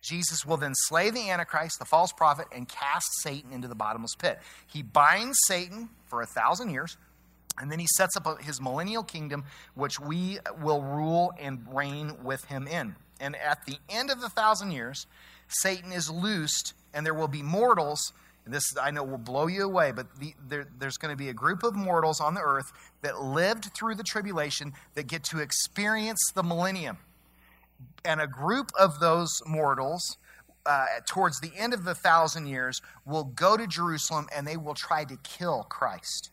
Jesus 0.00 0.44
will 0.44 0.56
then 0.56 0.72
slay 0.74 1.10
the 1.10 1.30
Antichrist, 1.30 1.78
the 1.78 1.84
false 1.84 2.12
prophet, 2.12 2.46
and 2.50 2.68
cast 2.68 3.06
Satan 3.20 3.52
into 3.52 3.68
the 3.68 3.74
bottomless 3.74 4.16
pit. 4.16 4.40
He 4.66 4.82
binds 4.82 5.38
Satan 5.46 5.90
for 6.08 6.22
a 6.22 6.26
thousand 6.26 6.70
years 6.70 6.96
and 7.60 7.70
then 7.70 7.78
he 7.78 7.86
sets 7.96 8.16
up 8.16 8.42
his 8.42 8.60
millennial 8.60 9.02
kingdom, 9.02 9.44
which 9.74 10.00
we 10.00 10.38
will 10.60 10.82
rule 10.82 11.32
and 11.38 11.64
reign 11.72 12.16
with 12.22 12.44
him 12.46 12.66
in. 12.66 12.96
And 13.20 13.36
at 13.36 13.64
the 13.66 13.76
end 13.88 14.10
of 14.10 14.20
the 14.20 14.28
thousand 14.28 14.72
years, 14.72 15.06
Satan 15.48 15.92
is 15.92 16.10
loosed, 16.10 16.74
and 16.94 17.04
there 17.04 17.14
will 17.14 17.28
be 17.28 17.42
mortals. 17.42 18.12
And 18.44 18.52
this 18.52 18.64
I 18.80 18.90
know 18.90 19.04
will 19.04 19.18
blow 19.18 19.46
you 19.46 19.62
away, 19.64 19.92
but 19.92 20.06
the, 20.18 20.34
there, 20.48 20.66
there's 20.78 20.96
going 20.96 21.12
to 21.12 21.16
be 21.16 21.28
a 21.28 21.34
group 21.34 21.62
of 21.62 21.76
mortals 21.76 22.20
on 22.20 22.34
the 22.34 22.40
earth 22.40 22.72
that 23.02 23.20
lived 23.20 23.70
through 23.74 23.94
the 23.94 24.02
tribulation 24.02 24.72
that 24.94 25.06
get 25.06 25.22
to 25.24 25.38
experience 25.38 26.20
the 26.34 26.42
millennium. 26.42 26.98
And 28.04 28.20
a 28.20 28.26
group 28.26 28.72
of 28.78 28.98
those 28.98 29.30
mortals 29.46 30.16
uh, 30.66 30.86
towards 31.06 31.38
the 31.40 31.52
end 31.56 31.74
of 31.74 31.84
the 31.84 31.94
thousand 31.94 32.46
years 32.46 32.80
will 33.06 33.24
go 33.24 33.56
to 33.56 33.66
Jerusalem 33.68 34.26
and 34.34 34.46
they 34.46 34.56
will 34.56 34.74
try 34.74 35.04
to 35.04 35.16
kill 35.22 35.64
Christ. 35.68 36.31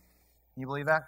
You 0.60 0.68
believe 0.68 0.88
that? 0.88 1.04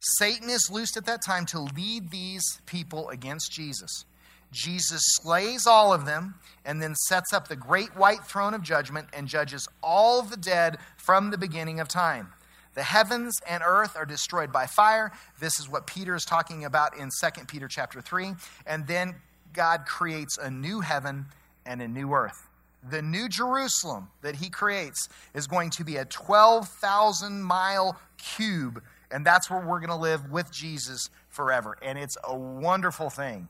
Satan 0.00 0.50
is 0.50 0.70
loosed 0.70 0.96
at 0.96 1.06
that 1.06 1.24
time 1.24 1.46
to 1.46 1.60
lead 1.60 2.10
these 2.10 2.60
people 2.66 3.08
against 3.10 3.52
Jesus. 3.52 4.04
Jesus 4.50 5.00
slays 5.04 5.66
all 5.66 5.92
of 5.94 6.04
them 6.04 6.34
and 6.64 6.82
then 6.82 6.94
sets 6.94 7.32
up 7.32 7.48
the 7.48 7.56
great 7.56 7.96
white 7.96 8.24
throne 8.24 8.52
of 8.52 8.62
judgment 8.62 9.08
and 9.12 9.26
judges 9.26 9.66
all 9.82 10.22
the 10.22 10.36
dead 10.36 10.78
from 10.96 11.30
the 11.30 11.38
beginning 11.38 11.80
of 11.80 11.88
time. 11.88 12.28
The 12.74 12.82
heavens 12.82 13.38
and 13.48 13.62
earth 13.66 13.96
are 13.96 14.06
destroyed 14.06 14.52
by 14.52 14.66
fire. 14.66 15.12
This 15.40 15.58
is 15.58 15.68
what 15.68 15.86
Peter 15.86 16.14
is 16.14 16.24
talking 16.24 16.64
about 16.64 16.96
in 16.96 17.10
2 17.20 17.44
Peter 17.46 17.68
chapter 17.68 18.00
3. 18.00 18.32
And 18.66 18.86
then 18.86 19.14
God 19.52 19.84
creates 19.86 20.38
a 20.38 20.50
new 20.50 20.80
heaven 20.80 21.26
and 21.66 21.82
a 21.82 21.88
new 21.88 22.12
earth. 22.12 22.48
The 22.88 23.02
new 23.02 23.28
Jerusalem 23.28 24.08
that 24.22 24.36
he 24.36 24.50
creates 24.50 25.08
is 25.34 25.46
going 25.46 25.70
to 25.70 25.84
be 25.84 25.96
a 25.96 26.04
12,000 26.04 27.42
mile 27.42 27.98
cube, 28.18 28.82
and 29.10 29.24
that's 29.24 29.50
where 29.50 29.60
we're 29.60 29.78
going 29.78 29.90
to 29.90 29.96
live 29.96 30.30
with 30.30 30.52
Jesus 30.52 31.08
forever. 31.28 31.76
And 31.82 31.98
it's 31.98 32.16
a 32.24 32.36
wonderful 32.36 33.10
thing. 33.10 33.48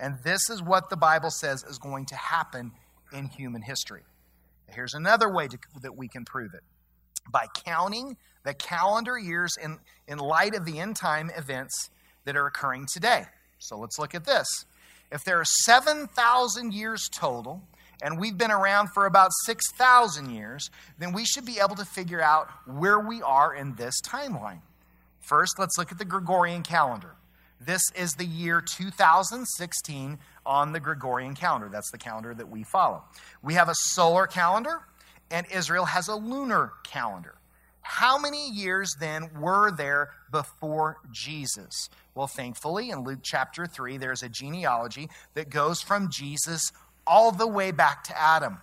And 0.00 0.18
this 0.24 0.50
is 0.50 0.62
what 0.62 0.90
the 0.90 0.96
Bible 0.96 1.30
says 1.30 1.62
is 1.62 1.78
going 1.78 2.06
to 2.06 2.16
happen 2.16 2.72
in 3.12 3.26
human 3.26 3.62
history. 3.62 4.02
Here's 4.68 4.94
another 4.94 5.32
way 5.32 5.48
to, 5.48 5.58
that 5.82 5.96
we 5.96 6.08
can 6.08 6.24
prove 6.24 6.54
it 6.54 6.62
by 7.30 7.46
counting 7.64 8.16
the 8.44 8.54
calendar 8.54 9.18
years 9.18 9.56
in, 9.62 9.78
in 10.08 10.18
light 10.18 10.54
of 10.54 10.64
the 10.64 10.80
end 10.80 10.96
time 10.96 11.30
events 11.36 11.90
that 12.24 12.36
are 12.36 12.46
occurring 12.46 12.86
today. 12.92 13.24
So 13.58 13.78
let's 13.78 13.98
look 13.98 14.14
at 14.14 14.24
this. 14.24 14.46
If 15.12 15.24
there 15.24 15.38
are 15.38 15.44
7,000 15.44 16.72
years 16.72 17.08
total, 17.12 17.62
and 18.02 18.18
we've 18.18 18.36
been 18.36 18.50
around 18.50 18.88
for 18.88 19.06
about 19.06 19.30
6,000 19.46 20.30
years, 20.30 20.70
then 20.98 21.12
we 21.12 21.24
should 21.24 21.46
be 21.46 21.60
able 21.60 21.76
to 21.76 21.84
figure 21.84 22.20
out 22.20 22.50
where 22.66 22.98
we 22.98 23.22
are 23.22 23.54
in 23.54 23.76
this 23.76 24.00
timeline. 24.02 24.60
First, 25.20 25.58
let's 25.58 25.78
look 25.78 25.92
at 25.92 25.98
the 25.98 26.04
Gregorian 26.04 26.62
calendar. 26.62 27.14
This 27.60 27.82
is 27.94 28.14
the 28.14 28.24
year 28.26 28.60
2016 28.60 30.18
on 30.44 30.72
the 30.72 30.80
Gregorian 30.80 31.34
calendar. 31.34 31.68
That's 31.70 31.92
the 31.92 31.98
calendar 31.98 32.34
that 32.34 32.48
we 32.48 32.64
follow. 32.64 33.04
We 33.40 33.54
have 33.54 33.68
a 33.68 33.74
solar 33.74 34.26
calendar, 34.26 34.80
and 35.30 35.46
Israel 35.52 35.84
has 35.84 36.08
a 36.08 36.16
lunar 36.16 36.72
calendar. 36.82 37.36
How 37.82 38.18
many 38.18 38.50
years 38.50 38.94
then 38.98 39.30
were 39.38 39.70
there 39.70 40.10
before 40.30 40.98
Jesus? 41.12 41.88
Well, 42.14 42.26
thankfully, 42.26 42.90
in 42.90 43.04
Luke 43.04 43.20
chapter 43.22 43.66
3, 43.66 43.96
there's 43.96 44.22
a 44.22 44.28
genealogy 44.28 45.08
that 45.34 45.50
goes 45.50 45.82
from 45.82 46.10
Jesus 46.10 46.72
all 47.06 47.32
the 47.32 47.46
way 47.46 47.70
back 47.70 48.04
to 48.04 48.18
Adam. 48.18 48.58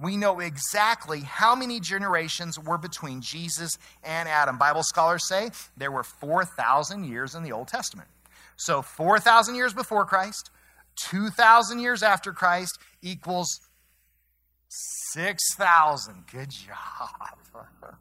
We 0.00 0.16
know 0.16 0.40
exactly 0.40 1.20
how 1.20 1.54
many 1.54 1.78
generations 1.78 2.58
were 2.58 2.78
between 2.78 3.20
Jesus 3.20 3.76
and 4.02 4.28
Adam. 4.28 4.56
Bible 4.56 4.82
scholars 4.82 5.28
say 5.28 5.50
there 5.76 5.92
were 5.92 6.02
4,000 6.02 7.04
years 7.04 7.34
in 7.34 7.42
the 7.42 7.52
Old 7.52 7.68
Testament. 7.68 8.08
So 8.56 8.80
4,000 8.80 9.54
years 9.54 9.74
before 9.74 10.06
Christ, 10.06 10.50
2,000 10.96 11.80
years 11.80 12.02
after 12.02 12.32
Christ 12.32 12.78
equals 13.02 13.60
6,000. 15.12 16.24
Good 16.32 16.50
job. 16.50 17.38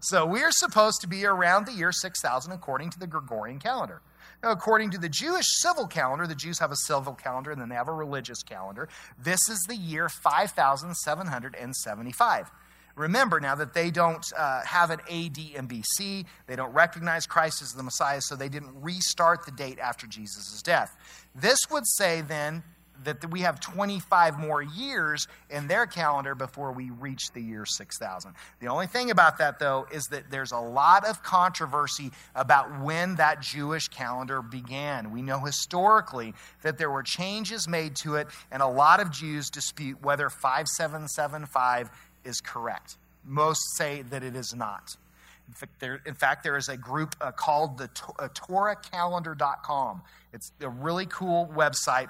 so 0.00 0.24
we're 0.24 0.52
supposed 0.52 1.00
to 1.02 1.06
be 1.06 1.26
around 1.26 1.66
the 1.66 1.72
year 1.72 1.92
6,000 1.92 2.52
according 2.52 2.90
to 2.90 2.98
the 2.98 3.06
Gregorian 3.06 3.58
calendar. 3.58 4.00
According 4.42 4.90
to 4.90 4.98
the 4.98 5.08
Jewish 5.08 5.46
civil 5.46 5.86
calendar, 5.86 6.26
the 6.26 6.34
Jews 6.34 6.58
have 6.58 6.72
a 6.72 6.76
civil 6.76 7.14
calendar 7.14 7.52
and 7.52 7.60
then 7.60 7.68
they 7.68 7.76
have 7.76 7.86
a 7.88 7.92
religious 7.92 8.42
calendar. 8.42 8.88
This 9.16 9.48
is 9.48 9.60
the 9.68 9.76
year 9.76 10.08
5775. 10.08 12.50
Remember 12.94 13.40
now 13.40 13.54
that 13.54 13.72
they 13.72 13.90
don't 13.90 14.22
uh, 14.36 14.60
have 14.64 14.90
an 14.90 15.00
AD 15.08 15.38
and 15.56 15.66
BC, 15.68 16.26
they 16.46 16.56
don't 16.56 16.74
recognize 16.74 17.26
Christ 17.26 17.62
as 17.62 17.72
the 17.72 17.82
Messiah, 17.82 18.20
so 18.20 18.36
they 18.36 18.50
didn't 18.50 18.82
restart 18.82 19.46
the 19.46 19.52
date 19.52 19.78
after 19.78 20.06
Jesus' 20.06 20.60
death. 20.60 20.94
This 21.34 21.58
would 21.70 21.86
say 21.86 22.20
then 22.20 22.62
that 23.04 23.30
we 23.30 23.40
have 23.40 23.60
25 23.60 24.38
more 24.38 24.62
years 24.62 25.26
in 25.50 25.66
their 25.66 25.86
calendar 25.86 26.34
before 26.34 26.72
we 26.72 26.90
reach 26.90 27.32
the 27.32 27.40
year 27.40 27.66
6000. 27.66 28.32
The 28.60 28.68
only 28.68 28.86
thing 28.86 29.10
about 29.10 29.38
that, 29.38 29.58
though, 29.58 29.86
is 29.92 30.04
that 30.06 30.30
there's 30.30 30.52
a 30.52 30.58
lot 30.58 31.06
of 31.06 31.22
controversy 31.22 32.10
about 32.34 32.80
when 32.80 33.16
that 33.16 33.40
Jewish 33.40 33.88
calendar 33.88 34.42
began. 34.42 35.10
We 35.10 35.22
know 35.22 35.40
historically 35.40 36.34
that 36.62 36.78
there 36.78 36.90
were 36.90 37.02
changes 37.02 37.66
made 37.68 37.96
to 37.96 38.16
it, 38.16 38.28
and 38.50 38.62
a 38.62 38.68
lot 38.68 39.00
of 39.00 39.10
Jews 39.10 39.50
dispute 39.50 40.02
whether 40.02 40.30
5775 40.30 41.90
is 42.24 42.40
correct. 42.40 42.96
Most 43.24 43.76
say 43.76 44.02
that 44.02 44.22
it 44.22 44.36
is 44.36 44.54
not. 44.54 44.96
In 45.48 45.54
fact, 45.54 45.80
there, 45.80 46.00
in 46.06 46.14
fact, 46.14 46.44
there 46.44 46.56
is 46.56 46.68
a 46.68 46.76
group 46.76 47.14
uh, 47.20 47.30
called 47.32 47.78
the 47.78 47.90
uh, 48.18 48.28
TorahCalendar.com. 48.28 50.02
It's 50.32 50.52
a 50.60 50.68
really 50.68 51.06
cool 51.06 51.52
website 51.54 52.08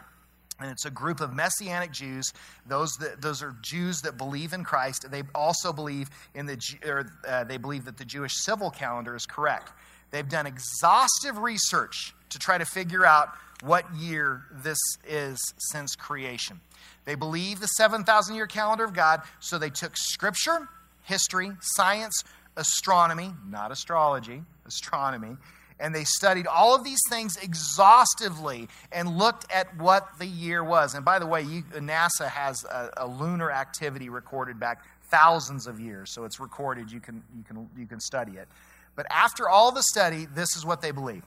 and 0.63 0.73
it's 0.73 0.85
a 0.85 0.91
group 0.91 1.21
of 1.21 1.35
messianic 1.35 1.93
Jews. 1.93 2.33
Those 2.67 2.93
that, 3.01 3.21
those 3.21 3.43
are 3.43 3.55
Jews 3.63 4.01
that 4.03 4.17
believe 4.17 4.53
in 4.53 4.65
Christ. 4.65 5.11
They 5.11 5.23
also 5.35 5.73
believe 5.73 6.09
in 6.35 6.47
the 6.47 6.59
or, 6.85 7.11
uh, 7.27 7.45
they 7.45 7.57
believe 7.57 7.85
that 7.85 7.97
the 7.97 8.05
Jewish 8.05 8.35
civil 8.37 8.71
calendar 8.71 9.15
is 9.15 9.27
correct. 9.27 9.73
They've 10.11 10.29
done 10.29 10.47
exhaustive 10.47 11.39
research 11.39 12.15
to 12.31 12.39
try 12.39 12.59
to 12.59 12.65
figure 12.65 13.05
out 13.05 13.31
what 13.63 13.85
year 13.95 14.43
this 14.63 14.79
is 15.07 15.39
since 15.71 15.95
creation. 15.95 16.61
They 17.05 17.15
believe 17.15 17.61
the 17.61 17.67
7,000 17.67 18.35
year 18.35 18.47
calendar 18.47 18.85
of 18.85 18.93
God, 18.93 19.23
so 19.41 19.59
they 19.59 19.71
took 19.71 19.97
scripture, 19.97 20.69
history, 21.03 21.51
science, 21.61 22.25
astronomy, 22.57 23.33
not 23.49 23.71
astrology, 23.71 24.43
astronomy, 24.67 25.37
and 25.83 25.93
they 25.93 26.05
studied 26.05 26.47
all 26.47 26.77
of 26.77 26.85
these 26.85 27.01
things 27.11 27.37
exhaustively 27.43 28.69
and 28.93 29.19
looked 29.19 29.51
at 29.53 29.77
what 29.77 30.17
the 30.19 30.27
year 30.27 30.63
was. 30.63 30.95
And 30.95 31.05
by 31.05 31.19
the 31.19 31.27
way, 31.27 31.43
you, 31.43 31.65
NASA 31.75 32.29
has 32.29 32.65
a, 32.65 32.91
a, 32.99 33.07
lunar 33.07 33.51
activity 33.51 34.09
recorded 34.09 34.61
back 34.61 34.85
thousands 35.11 35.67
of 35.67 35.81
years, 35.81 36.13
so 36.13 36.25
it's 36.25 36.39
recorded. 36.39 36.93
You 36.93 37.01
can, 37.01 37.23
you, 37.37 37.43
can, 37.43 37.69
you 37.77 37.87
can 37.87 37.99
study 37.99 38.35
it. 38.35 38.47
But 38.95 39.07
after 39.11 39.49
all 39.49 39.73
the 39.73 39.83
study, 39.83 40.29
this 40.33 40.57
is 40.57 40.65
what 40.65 40.81
they 40.83 40.93
believe. 40.93 41.25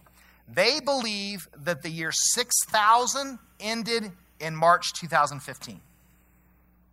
They 0.47 0.79
believe 0.79 1.49
that 1.63 1.81
the 1.81 1.89
year 1.89 2.13
6000 2.13 3.37
ended 3.59 4.09
in 4.39 4.55
March 4.55 4.93
2015. 4.93 5.81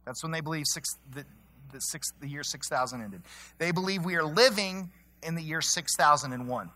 That's 0.05 0.23
when 0.25 0.33
they 0.33 0.41
believe 0.41 0.65
six, 0.67 0.89
the, 1.15 1.25
the, 1.71 1.79
six, 1.79 2.09
the 2.21 2.27
year 2.27 2.43
6000 2.43 3.03
ended. 3.03 3.23
They 3.59 3.71
believe 3.71 4.05
we 4.05 4.17
are 4.17 4.25
living 4.25 4.91
in 5.23 5.37
the 5.37 5.43
year 5.43 5.61
6001. 5.61 6.71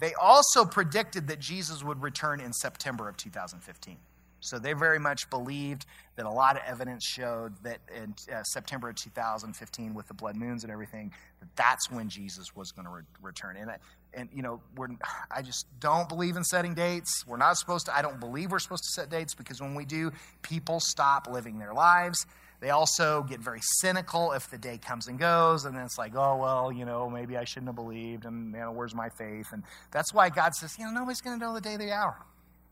They 0.00 0.14
also 0.14 0.64
predicted 0.64 1.28
that 1.28 1.38
Jesus 1.38 1.84
would 1.84 2.02
return 2.02 2.40
in 2.40 2.52
September 2.52 3.08
of 3.08 3.16
2015. 3.16 3.98
So 4.40 4.58
they 4.58 4.72
very 4.72 4.98
much 4.98 5.28
believed 5.28 5.84
that 6.16 6.24
a 6.24 6.30
lot 6.30 6.56
of 6.56 6.62
evidence 6.66 7.04
showed 7.04 7.62
that 7.62 7.78
in 7.94 8.14
uh, 8.32 8.42
September 8.42 8.88
of 8.88 8.96
2015, 8.96 9.94
with 9.94 10.08
the 10.08 10.14
blood 10.14 10.34
moons 10.34 10.64
and 10.64 10.72
everything, 10.72 11.12
that 11.40 11.48
that's 11.56 11.90
when 11.90 12.08
Jesus 12.08 12.56
was 12.56 12.72
going 12.72 12.86
to 12.86 12.90
re- 12.90 13.02
return. 13.20 13.56
And, 13.58 13.70
and 14.14 14.30
you 14.34 14.42
know, 14.42 14.62
we're, 14.76 14.88
I 15.30 15.42
just 15.42 15.66
don't 15.78 16.08
believe 16.08 16.36
in 16.36 16.44
setting 16.44 16.72
dates. 16.72 17.24
We're 17.26 17.36
not 17.36 17.58
supposed 17.58 17.86
to. 17.86 17.96
I 17.96 18.00
don't 18.00 18.18
believe 18.18 18.50
we're 18.50 18.58
supposed 18.60 18.84
to 18.84 18.92
set 18.92 19.10
dates 19.10 19.34
because 19.34 19.60
when 19.60 19.74
we 19.74 19.84
do, 19.84 20.10
people 20.40 20.80
stop 20.80 21.28
living 21.30 21.58
their 21.58 21.74
lives. 21.74 22.26
They 22.60 22.70
also 22.70 23.22
get 23.22 23.40
very 23.40 23.60
cynical 23.62 24.32
if 24.32 24.50
the 24.50 24.58
day 24.58 24.76
comes 24.76 25.08
and 25.08 25.18
goes, 25.18 25.64
and 25.64 25.74
then 25.74 25.84
it's 25.84 25.96
like, 25.96 26.14
oh, 26.14 26.36
well, 26.36 26.70
you 26.70 26.84
know, 26.84 27.08
maybe 27.08 27.38
I 27.38 27.44
shouldn't 27.44 27.68
have 27.68 27.76
believed, 27.76 28.26
and, 28.26 28.52
you 28.52 28.60
know, 28.60 28.70
where's 28.70 28.94
my 28.94 29.08
faith? 29.08 29.46
And 29.52 29.62
that's 29.90 30.12
why 30.12 30.28
God 30.28 30.54
says, 30.54 30.76
you 30.78 30.84
know, 30.84 30.90
nobody's 30.92 31.22
going 31.22 31.38
to 31.38 31.44
know 31.44 31.54
the 31.54 31.60
day, 31.62 31.78
the 31.78 31.90
hour. 31.90 32.18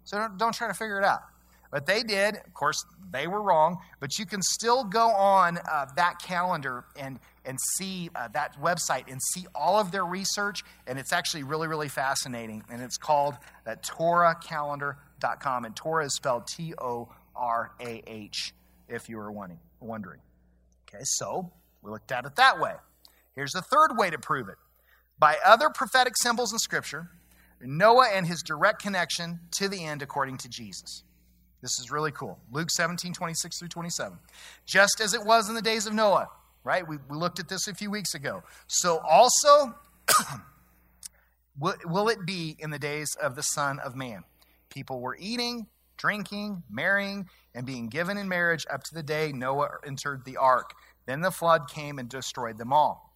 So 0.04 0.18
don't, 0.18 0.36
don't 0.36 0.54
try 0.54 0.68
to 0.68 0.74
figure 0.74 0.98
it 0.98 1.04
out. 1.04 1.22
But 1.70 1.86
they 1.86 2.02
did. 2.02 2.36
Of 2.36 2.54
course, 2.54 2.84
they 3.10 3.26
were 3.26 3.42
wrong. 3.42 3.78
But 4.00 4.18
you 4.18 4.24
can 4.24 4.40
still 4.42 4.84
go 4.84 5.08
on 5.08 5.58
uh, 5.58 5.86
that 5.96 6.18
calendar 6.18 6.84
and, 6.96 7.18
and 7.44 7.58
see 7.76 8.08
uh, 8.14 8.28
that 8.28 8.58
website 8.60 9.10
and 9.10 9.20
see 9.22 9.46
all 9.54 9.78
of 9.78 9.90
their 9.90 10.04
research. 10.04 10.64
And 10.86 10.98
it's 10.98 11.12
actually 11.12 11.42
really, 11.42 11.68
really 11.68 11.88
fascinating. 11.88 12.64
And 12.70 12.80
it's 12.80 12.96
called 12.96 13.34
uh, 13.66 13.76
TorahCalendar.com. 13.76 15.64
And 15.66 15.76
Torah 15.76 16.06
is 16.06 16.14
spelled 16.14 16.46
T 16.46 16.72
O 16.78 17.10
R 17.36 17.72
A 17.80 18.02
H, 18.06 18.54
if 18.88 19.10
you 19.10 19.18
were 19.18 19.30
wanting 19.30 19.58
wondering. 19.80 20.20
Okay, 20.88 21.02
so 21.04 21.52
we 21.82 21.90
looked 21.90 22.12
at 22.12 22.24
it 22.24 22.36
that 22.36 22.58
way. 22.58 22.74
Here's 23.34 23.52
the 23.52 23.62
third 23.62 23.96
way 23.96 24.10
to 24.10 24.18
prove 24.18 24.48
it 24.48 24.56
by 25.18 25.36
other 25.44 25.70
prophetic 25.70 26.14
symbols 26.16 26.52
in 26.52 26.58
Scripture, 26.58 27.10
Noah 27.60 28.08
and 28.12 28.26
his 28.26 28.42
direct 28.42 28.82
connection 28.82 29.40
to 29.52 29.68
the 29.68 29.84
end 29.84 30.02
according 30.02 30.38
to 30.38 30.48
Jesus. 30.48 31.02
This 31.60 31.78
is 31.80 31.90
really 31.90 32.12
cool. 32.12 32.38
Luke 32.52 32.70
17, 32.70 33.12
26 33.12 33.58
through 33.58 33.68
27. 33.68 34.18
Just 34.64 35.00
as 35.00 35.12
it 35.12 35.24
was 35.24 35.48
in 35.48 35.54
the 35.54 35.62
days 35.62 35.86
of 35.86 35.92
Noah, 35.92 36.28
right? 36.62 36.86
We, 36.86 36.98
we 37.08 37.16
looked 37.16 37.40
at 37.40 37.48
this 37.48 37.66
a 37.66 37.74
few 37.74 37.90
weeks 37.90 38.14
ago. 38.14 38.44
So 38.68 38.98
also 38.98 39.74
will, 41.58 41.74
will 41.84 42.08
it 42.08 42.24
be 42.24 42.56
in 42.60 42.70
the 42.70 42.78
days 42.78 43.16
of 43.20 43.34
the 43.34 43.42
Son 43.42 43.80
of 43.80 43.96
Man. 43.96 44.22
People 44.70 45.00
were 45.00 45.16
eating, 45.18 45.66
drinking, 45.98 46.62
marrying, 46.70 47.28
and 47.54 47.66
being 47.66 47.88
given 47.88 48.16
in 48.16 48.28
marriage 48.28 48.64
up 48.70 48.82
to 48.84 48.94
the 48.94 49.02
day 49.02 49.32
Noah 49.32 49.68
entered 49.84 50.24
the 50.24 50.36
ark. 50.36 50.72
Then 51.06 51.20
the 51.20 51.30
flood 51.30 51.68
came 51.68 51.98
and 51.98 52.08
destroyed 52.08 52.58
them 52.58 52.72
all. 52.72 53.14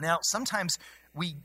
Now, 0.00 0.18
sometimes 0.22 0.78
we, 1.14 1.36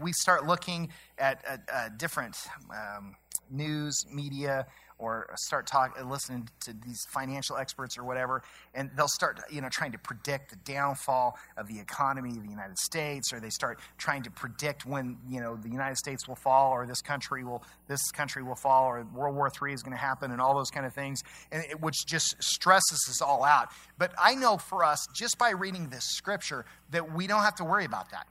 we 0.00 0.12
start 0.12 0.46
looking 0.46 0.88
at, 1.18 1.44
at, 1.68 1.98
different 1.98 2.36
um, 2.70 3.14
news, 3.50 4.06
media, 4.10 4.66
or 5.00 5.34
start 5.36 5.66
talking, 5.66 6.02
uh, 6.02 6.08
listening 6.08 6.48
to 6.60 6.72
these 6.72 7.04
financial 7.10 7.56
experts 7.56 7.96
or 7.96 8.04
whatever, 8.04 8.42
and 8.74 8.90
they'll 8.96 9.08
start, 9.08 9.40
you 9.50 9.60
know, 9.60 9.68
trying 9.70 9.92
to 9.92 9.98
predict 9.98 10.50
the 10.50 10.56
downfall 10.56 11.38
of 11.56 11.66
the 11.66 11.80
economy 11.80 12.30
of 12.30 12.42
the 12.42 12.50
United 12.50 12.78
States, 12.78 13.32
or 13.32 13.40
they 13.40 13.50
start 13.50 13.80
trying 13.98 14.22
to 14.22 14.30
predict 14.30 14.84
when, 14.84 15.18
you 15.28 15.40
know, 15.40 15.56
the 15.56 15.70
United 15.70 15.96
States 15.96 16.28
will 16.28 16.36
fall, 16.36 16.70
or 16.70 16.86
this 16.86 17.00
country 17.00 17.42
will, 17.42 17.64
this 17.88 18.10
country 18.10 18.42
will 18.42 18.56
fall, 18.56 18.84
or 18.84 19.06
World 19.14 19.34
War 19.34 19.50
III 19.50 19.72
is 19.72 19.82
going 19.82 19.96
to 19.96 20.02
happen, 20.02 20.30
and 20.30 20.40
all 20.40 20.54
those 20.54 20.70
kind 20.70 20.86
of 20.86 20.94
things, 20.94 21.22
and 21.50 21.64
it, 21.64 21.80
which 21.80 22.06
just 22.06 22.36
stresses 22.42 23.06
us 23.08 23.22
all 23.22 23.42
out. 23.42 23.68
But 23.98 24.12
I 24.18 24.34
know 24.34 24.58
for 24.58 24.84
us, 24.84 25.06
just 25.14 25.38
by 25.38 25.50
reading 25.50 25.88
this 25.88 26.04
scripture, 26.04 26.66
that 26.90 27.12
we 27.12 27.26
don't 27.26 27.42
have 27.42 27.56
to 27.56 27.64
worry 27.64 27.84
about 27.84 28.10
that. 28.10 28.26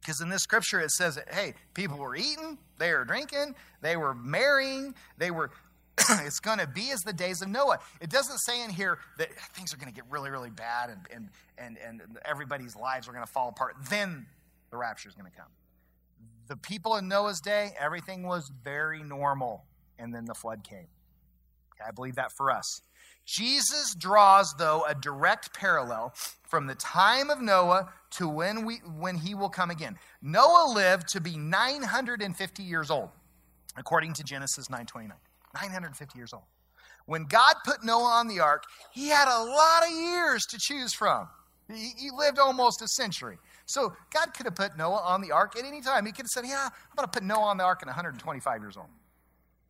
Because 0.00 0.20
in 0.20 0.28
this 0.28 0.42
scripture 0.42 0.80
it 0.80 0.90
says 0.90 1.16
that, 1.16 1.32
hey, 1.32 1.54
people 1.74 1.98
were 1.98 2.14
eating, 2.14 2.58
they 2.78 2.92
were 2.92 3.04
drinking, 3.04 3.54
they 3.80 3.96
were 3.96 4.14
marrying, 4.14 4.94
they 5.18 5.30
were. 5.30 5.50
it's 6.26 6.40
going 6.40 6.58
to 6.58 6.66
be 6.66 6.90
as 6.90 7.00
the 7.00 7.12
days 7.12 7.40
of 7.40 7.48
Noah. 7.48 7.78
It 8.02 8.10
doesn't 8.10 8.36
say 8.38 8.62
in 8.62 8.68
here 8.68 8.98
that 9.16 9.32
things 9.54 9.72
are 9.72 9.78
going 9.78 9.88
to 9.88 9.94
get 9.94 10.04
really, 10.10 10.28
really 10.28 10.50
bad 10.50 10.90
and, 10.90 11.00
and, 11.10 11.30
and, 11.56 11.78
and 11.78 12.18
everybody's 12.22 12.76
lives 12.76 13.08
are 13.08 13.12
going 13.12 13.24
to 13.24 13.32
fall 13.32 13.48
apart. 13.48 13.76
Then 13.88 14.26
the 14.70 14.76
rapture 14.76 15.08
is 15.08 15.14
going 15.14 15.30
to 15.30 15.36
come. 15.36 15.48
The 16.48 16.56
people 16.56 16.96
in 16.96 17.08
Noah's 17.08 17.40
day, 17.40 17.70
everything 17.80 18.24
was 18.24 18.52
very 18.62 19.02
normal. 19.02 19.64
And 19.98 20.14
then 20.14 20.26
the 20.26 20.34
flood 20.34 20.62
came. 20.62 20.88
I 21.86 21.90
believe 21.90 22.16
that 22.16 22.32
for 22.32 22.50
us. 22.50 22.82
Jesus 23.24 23.94
draws, 23.94 24.54
though, 24.56 24.84
a 24.88 24.94
direct 24.94 25.52
parallel 25.52 26.14
from 26.44 26.66
the 26.66 26.76
time 26.76 27.28
of 27.28 27.40
Noah 27.40 27.92
to 28.12 28.28
when, 28.28 28.64
we, 28.64 28.76
when 28.76 29.16
he 29.16 29.34
will 29.34 29.48
come 29.48 29.70
again. 29.70 29.98
Noah 30.22 30.72
lived 30.72 31.08
to 31.08 31.20
be 31.20 31.36
950 31.36 32.62
years 32.62 32.90
old, 32.90 33.10
according 33.76 34.12
to 34.14 34.22
Genesis 34.22 34.68
9.29. 34.68 35.10
950 35.54 36.18
years 36.18 36.32
old. 36.32 36.44
When 37.06 37.24
God 37.24 37.54
put 37.64 37.84
Noah 37.84 38.04
on 38.04 38.28
the 38.28 38.40
ark, 38.40 38.64
he 38.92 39.08
had 39.08 39.28
a 39.28 39.42
lot 39.42 39.84
of 39.84 39.90
years 39.90 40.44
to 40.46 40.58
choose 40.58 40.92
from. 40.92 41.28
He, 41.68 41.92
he 41.98 42.10
lived 42.16 42.38
almost 42.38 42.82
a 42.82 42.88
century. 42.88 43.38
So 43.64 43.92
God 44.12 44.34
could 44.34 44.46
have 44.46 44.54
put 44.54 44.76
Noah 44.76 45.00
on 45.00 45.20
the 45.20 45.32
ark 45.32 45.56
at 45.58 45.64
any 45.64 45.80
time. 45.80 46.06
He 46.06 46.12
could 46.12 46.24
have 46.24 46.30
said, 46.30 46.44
Yeah, 46.46 46.68
I'm 46.70 46.96
going 46.96 47.06
to 47.06 47.10
put 47.10 47.24
Noah 47.24 47.46
on 47.46 47.56
the 47.56 47.64
ark 47.64 47.80
at 47.82 47.86
125 47.86 48.60
years 48.60 48.76
old. 48.76 48.86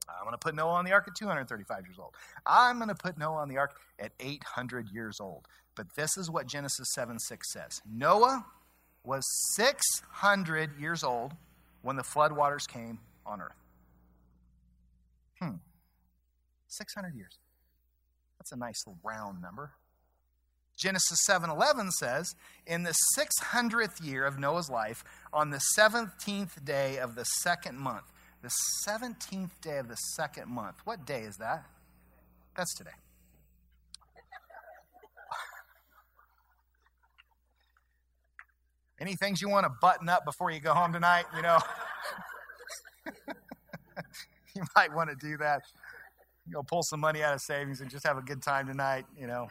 I'm 0.08 0.24
going 0.24 0.32
to 0.32 0.38
put 0.38 0.54
Noah 0.54 0.72
on 0.72 0.84
the 0.84 0.92
ark 0.92 1.04
at 1.08 1.14
235 1.14 1.86
years 1.86 1.98
old. 1.98 2.14
I'm 2.46 2.76
going 2.78 2.88
to 2.88 2.94
put 2.94 3.18
Noah 3.18 3.38
on 3.38 3.48
the 3.48 3.58
ark 3.58 3.78
at 3.98 4.12
800 4.20 4.88
years 4.90 5.20
old. 5.20 5.46
But 5.74 5.94
this 5.94 6.16
is 6.16 6.30
what 6.30 6.46
Genesis 6.46 6.88
7 6.94 7.18
6 7.18 7.52
says 7.52 7.80
Noah 7.90 8.46
was 9.04 9.24
600 9.54 10.78
years 10.78 11.04
old 11.04 11.32
when 11.82 11.96
the 11.96 12.02
floodwaters 12.02 12.66
came 12.66 12.98
on 13.24 13.40
earth. 13.40 13.62
Hmm. 15.40 15.56
600 16.68 17.14
years. 17.14 17.38
That's 18.38 18.52
a 18.52 18.56
nice 18.56 18.84
round 19.04 19.40
number. 19.40 19.72
Genesis 20.76 21.24
7:11 21.24 21.90
says, 21.90 22.34
"In 22.66 22.82
the 22.82 22.94
600th 23.14 24.00
year 24.00 24.26
of 24.26 24.38
Noah's 24.38 24.68
life, 24.68 25.04
on 25.32 25.50
the 25.50 25.58
17th 25.58 26.64
day 26.64 26.98
of 26.98 27.14
the 27.14 27.24
second 27.24 27.78
month, 27.78 28.12
the 28.46 28.52
17th 28.88 29.60
day 29.60 29.78
of 29.78 29.88
the 29.88 29.96
second 29.96 30.48
month. 30.48 30.76
What 30.84 31.04
day 31.04 31.22
is 31.22 31.36
that? 31.38 31.64
That's 32.56 32.72
today. 32.74 32.90
Any 39.00 39.16
things 39.16 39.42
you 39.42 39.48
want 39.48 39.64
to 39.64 39.72
button 39.80 40.08
up 40.08 40.24
before 40.24 40.52
you 40.52 40.60
go 40.60 40.72
home 40.74 40.92
tonight, 40.92 41.24
you 41.34 41.42
know? 41.42 41.58
you 44.54 44.62
might 44.76 44.94
want 44.94 45.10
to 45.10 45.16
do 45.16 45.36
that. 45.38 45.62
You 46.46 46.52
know, 46.52 46.62
pull 46.62 46.84
some 46.84 47.00
money 47.00 47.24
out 47.24 47.34
of 47.34 47.40
savings 47.40 47.80
and 47.80 47.90
just 47.90 48.06
have 48.06 48.16
a 48.16 48.22
good 48.22 48.42
time 48.42 48.68
tonight, 48.68 49.06
you 49.18 49.26
know. 49.26 49.48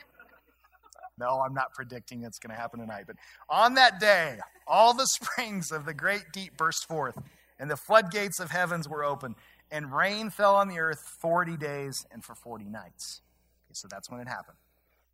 No, 1.20 1.42
I'm 1.42 1.54
not 1.54 1.74
predicting 1.74 2.24
it's 2.24 2.40
going 2.40 2.56
to 2.56 2.60
happen 2.60 2.80
tonight. 2.80 3.04
But 3.08 3.18
on 3.50 3.74
that 3.76 4.00
day, 4.00 4.38
all 4.66 4.94
the 4.94 5.06
springs 5.22 5.72
of 5.72 5.86
the 5.86 5.94
great 5.94 6.32
deep 6.32 6.56
burst 6.56 6.88
forth 6.88 7.18
and 7.60 7.70
the 7.70 7.78
floodgates 7.78 8.40
of 8.40 8.52
heavens 8.52 8.88
were 8.88 9.04
open, 9.04 9.36
and 9.72 9.96
rain 9.96 10.30
fell 10.30 10.56
on 10.56 10.68
the 10.68 10.80
earth 10.80 11.00
40 11.22 11.58
days 11.58 12.06
and 12.12 12.24
for 12.24 12.36
40 12.36 12.66
nights. 12.66 13.22
Okay, 13.66 13.74
so 13.74 13.88
that's 13.90 14.10
when 14.10 14.20
it 14.20 14.28
happened. 14.28 14.58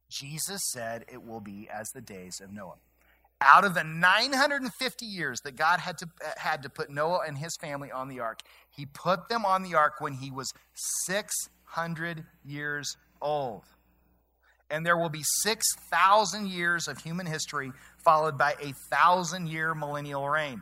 Jesus 0.09 0.61
said 0.71 1.05
it 1.11 1.23
will 1.23 1.39
be 1.39 1.69
as 1.73 1.89
the 1.89 2.01
days 2.01 2.41
of 2.43 2.51
Noah. 2.51 2.75
Out 3.39 3.63
of 3.63 3.73
the 3.73 3.83
950 3.83 5.05
years 5.05 5.39
that 5.41 5.55
God 5.55 5.79
had 5.79 5.97
to, 5.99 6.09
had 6.37 6.61
to 6.63 6.69
put 6.69 6.91
Noah 6.91 7.21
and 7.25 7.37
his 7.37 7.55
family 7.59 7.91
on 7.91 8.07
the 8.07 8.19
ark, 8.19 8.41
he 8.69 8.85
put 8.85 9.29
them 9.29 9.45
on 9.45 9.63
the 9.63 9.73
ark 9.73 9.95
when 9.99 10.13
he 10.13 10.29
was 10.29 10.51
600 11.05 12.25
years 12.45 12.97
old. 13.21 13.63
And 14.69 14.85
there 14.85 14.97
will 14.97 15.09
be 15.09 15.23
6,000 15.43 16.47
years 16.47 16.87
of 16.87 16.99
human 16.99 17.25
history, 17.25 17.71
followed 18.03 18.37
by 18.37 18.55
a 18.61 18.73
thousand 18.89 19.47
year 19.47 19.73
millennial 19.73 20.29
reign. 20.29 20.61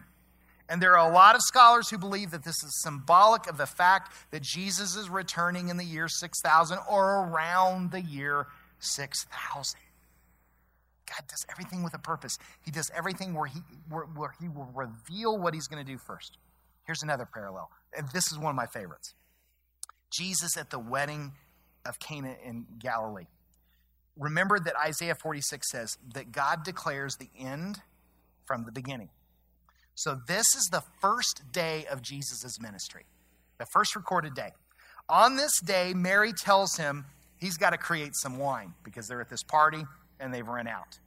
And 0.70 0.80
there 0.80 0.96
are 0.96 1.10
a 1.10 1.12
lot 1.12 1.36
of 1.36 1.42
scholars 1.42 1.90
who 1.90 1.98
believe 1.98 2.30
that 2.30 2.44
this 2.44 2.64
is 2.64 2.82
symbolic 2.84 3.48
of 3.48 3.58
the 3.58 3.66
fact 3.66 4.14
that 4.30 4.44
Jesus 4.44 4.96
is 4.96 5.10
returning 5.10 5.70
in 5.70 5.78
the 5.78 5.84
year 5.84 6.08
6000 6.08 6.78
or 6.88 7.26
around 7.26 7.92
the 7.92 8.02
year 8.02 8.46
6000. 8.78 9.80
God 11.08 11.28
does 11.28 11.44
everything 11.50 11.84
with 11.84 11.96
a 11.96 12.00
purpose. 12.00 12.38
He 12.64 12.70
does 12.70 12.92
everything 12.96 13.34
where 13.34 13.48
he, 13.48 13.62
where, 13.90 14.04
where 14.04 14.36
he 14.40 14.48
will 14.48 14.70
reveal 14.76 15.40
what 15.40 15.56
he's 15.56 15.68
going 15.68 15.84
to 15.84 15.92
do 15.92 15.98
first. 15.98 16.38
Here's 16.86 17.02
another 17.02 17.28
parallel, 17.32 17.72
and 17.98 18.08
this 18.14 18.32
is 18.32 18.38
one 18.38 18.52
of 18.52 18.56
my 18.56 18.68
favorites 18.68 19.14
Jesus 20.12 20.56
at 20.56 20.70
the 20.70 20.80
wedding 20.80 21.34
of 21.86 22.00
Cana 22.00 22.36
in 22.46 22.66
Galilee. 22.78 23.28
Remember 24.18 24.60
that 24.60 24.76
Isaiah 24.76 25.16
46 25.16 25.72
says 25.72 25.98
that 26.14 26.32
God 26.32 26.64
declares 26.64 27.16
the 27.16 27.30
end 27.40 27.82
from 28.46 28.66
the 28.66 28.72
beginning. 28.72 29.10
So, 30.00 30.18
this 30.28 30.46
is 30.56 30.70
the 30.72 30.82
first 31.02 31.44
day 31.52 31.86
of 31.92 32.02
Jesus' 32.02 32.58
ministry, 32.62 33.06
the 33.58 33.66
first 33.74 33.98
recorded 33.98 34.34
day. 34.34 34.52
On 35.10 35.36
this 35.36 35.52
day, 35.60 35.94
Mary 35.94 36.32
tells 36.32 36.78
him 36.78 37.04
he's 37.36 37.58
got 37.58 37.72
to 37.72 37.78
create 37.78 38.16
some 38.16 38.38
wine 38.38 38.74
because 38.86 39.08
they're 39.08 39.20
at 39.20 39.28
this 39.28 39.44
party 39.44 39.84
and 40.22 40.34
they've 40.34 40.48
run 40.48 40.70
out. 40.70 40.98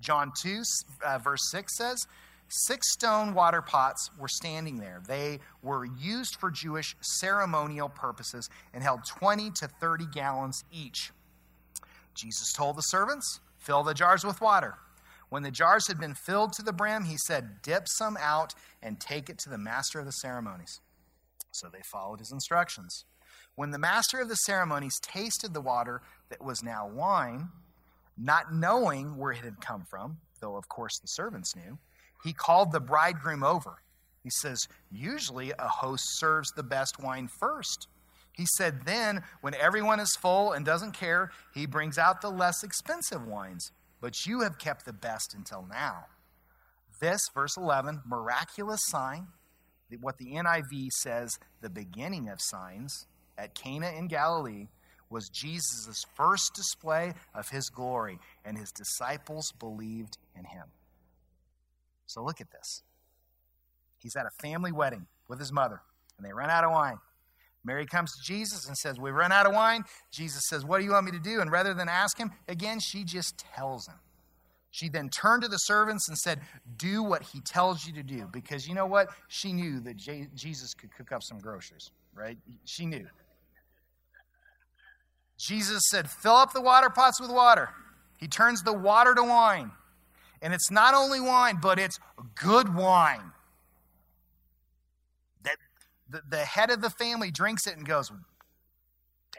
John 0.00 0.32
2, 0.42 0.62
uh, 1.06 1.18
verse 1.18 1.48
6 1.52 1.76
says, 1.76 2.04
Six 2.48 2.92
stone 2.92 3.34
water 3.34 3.62
pots 3.62 4.10
were 4.18 4.26
standing 4.26 4.78
there. 4.78 5.00
They 5.06 5.38
were 5.62 5.84
used 5.84 6.34
for 6.34 6.50
Jewish 6.50 6.96
ceremonial 7.00 7.88
purposes 7.88 8.50
and 8.74 8.82
held 8.82 9.04
20 9.06 9.52
to 9.60 9.68
30 9.68 10.06
gallons 10.06 10.64
each. 10.72 11.12
Jesus 12.16 12.52
told 12.52 12.74
the 12.74 12.82
servants, 12.82 13.38
Fill 13.58 13.84
the 13.84 13.94
jars 13.94 14.24
with 14.24 14.40
water. 14.40 14.74
When 15.30 15.44
the 15.44 15.50
jars 15.50 15.86
had 15.86 15.98
been 15.98 16.14
filled 16.14 16.52
to 16.54 16.62
the 16.62 16.72
brim, 16.72 17.04
he 17.04 17.16
said, 17.16 17.62
Dip 17.62 17.84
some 17.86 18.18
out 18.20 18.52
and 18.82 19.00
take 19.00 19.30
it 19.30 19.38
to 19.38 19.48
the 19.48 19.58
master 19.58 20.00
of 20.00 20.04
the 20.04 20.12
ceremonies. 20.12 20.80
So 21.52 21.68
they 21.72 21.82
followed 21.90 22.18
his 22.18 22.32
instructions. 22.32 23.04
When 23.54 23.70
the 23.70 23.78
master 23.78 24.20
of 24.20 24.28
the 24.28 24.34
ceremonies 24.34 24.98
tasted 25.00 25.54
the 25.54 25.60
water 25.60 26.02
that 26.30 26.42
was 26.42 26.62
now 26.62 26.88
wine, 26.88 27.48
not 28.18 28.52
knowing 28.52 29.16
where 29.16 29.32
it 29.32 29.44
had 29.44 29.60
come 29.60 29.84
from, 29.88 30.18
though 30.40 30.56
of 30.56 30.68
course 30.68 30.98
the 30.98 31.06
servants 31.06 31.54
knew, 31.54 31.78
he 32.24 32.32
called 32.32 32.72
the 32.72 32.80
bridegroom 32.80 33.44
over. 33.44 33.82
He 34.22 34.30
says, 34.30 34.66
Usually 34.90 35.52
a 35.58 35.68
host 35.68 36.04
serves 36.18 36.50
the 36.50 36.62
best 36.62 37.00
wine 37.00 37.28
first. 37.38 37.86
He 38.32 38.46
said, 38.56 38.84
Then, 38.84 39.22
when 39.42 39.54
everyone 39.54 40.00
is 40.00 40.16
full 40.16 40.52
and 40.52 40.64
doesn't 40.64 40.92
care, 40.92 41.30
he 41.54 41.66
brings 41.66 41.98
out 41.98 42.20
the 42.20 42.30
less 42.30 42.62
expensive 42.62 43.26
wines 43.26 43.70
but 44.00 44.26
you 44.26 44.40
have 44.40 44.58
kept 44.58 44.84
the 44.84 44.92
best 44.92 45.34
until 45.34 45.66
now. 45.68 46.06
This, 47.00 47.20
verse 47.34 47.56
11, 47.56 48.02
miraculous 48.06 48.80
sign, 48.84 49.28
what 50.00 50.18
the 50.18 50.32
NIV 50.32 50.88
says, 51.02 51.30
the 51.60 51.70
beginning 51.70 52.28
of 52.28 52.38
signs 52.40 53.06
at 53.36 53.54
Cana 53.54 53.90
in 53.90 54.06
Galilee, 54.06 54.68
was 55.08 55.28
Jesus' 55.28 56.04
first 56.14 56.54
display 56.54 57.14
of 57.34 57.48
his 57.48 57.68
glory, 57.68 58.18
and 58.44 58.56
his 58.56 58.70
disciples 58.70 59.52
believed 59.58 60.18
in 60.36 60.44
him. 60.44 60.68
So 62.06 62.22
look 62.22 62.40
at 62.40 62.52
this. 62.52 62.82
He's 63.98 64.16
at 64.16 64.26
a 64.26 64.42
family 64.42 64.72
wedding 64.72 65.06
with 65.28 65.40
his 65.40 65.52
mother, 65.52 65.82
and 66.16 66.26
they 66.26 66.32
run 66.32 66.48
out 66.48 66.64
of 66.64 66.70
wine. 66.70 66.98
Mary 67.64 67.84
comes 67.86 68.10
to 68.16 68.22
Jesus 68.22 68.66
and 68.66 68.76
says, 68.76 68.98
We've 68.98 69.14
run 69.14 69.32
out 69.32 69.46
of 69.46 69.52
wine. 69.52 69.84
Jesus 70.10 70.42
says, 70.48 70.64
What 70.64 70.78
do 70.78 70.84
you 70.84 70.92
want 70.92 71.06
me 71.06 71.12
to 71.12 71.18
do? 71.18 71.40
And 71.40 71.52
rather 71.52 71.74
than 71.74 71.88
ask 71.88 72.16
him, 72.16 72.30
again, 72.48 72.80
she 72.80 73.04
just 73.04 73.44
tells 73.54 73.86
him. 73.86 73.96
She 74.70 74.88
then 74.88 75.08
turned 75.08 75.42
to 75.42 75.48
the 75.48 75.58
servants 75.58 76.08
and 76.08 76.16
said, 76.16 76.40
Do 76.76 77.02
what 77.02 77.22
he 77.22 77.40
tells 77.40 77.84
you 77.86 77.92
to 77.94 78.02
do. 78.02 78.28
Because 78.32 78.66
you 78.66 78.74
know 78.74 78.86
what? 78.86 79.08
She 79.28 79.52
knew 79.52 79.80
that 79.80 79.96
J- 79.96 80.28
Jesus 80.34 80.74
could 80.74 80.94
cook 80.94 81.12
up 81.12 81.22
some 81.22 81.38
groceries, 81.38 81.90
right? 82.14 82.38
She 82.64 82.86
knew. 82.86 83.06
Jesus 85.36 85.82
said, 85.90 86.10
Fill 86.10 86.36
up 86.36 86.52
the 86.52 86.60
water 86.60 86.88
pots 86.88 87.20
with 87.20 87.30
water. 87.30 87.70
He 88.18 88.28
turns 88.28 88.62
the 88.62 88.72
water 88.72 89.14
to 89.14 89.22
wine. 89.22 89.70
And 90.40 90.54
it's 90.54 90.70
not 90.70 90.94
only 90.94 91.20
wine, 91.20 91.58
but 91.60 91.78
it's 91.78 91.98
good 92.34 92.74
wine 92.74 93.32
the, 96.10 96.22
the 96.28 96.44
head 96.44 96.70
of 96.70 96.80
the 96.80 96.90
family 96.90 97.30
drinks 97.30 97.66
it 97.66 97.76
and 97.76 97.86
goes, 97.86 98.10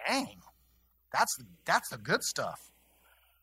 Dang, 0.07 0.41
that's, 1.13 1.38
that's 1.65 1.89
the 1.89 1.97
good 1.97 2.24
stuff. 2.24 2.72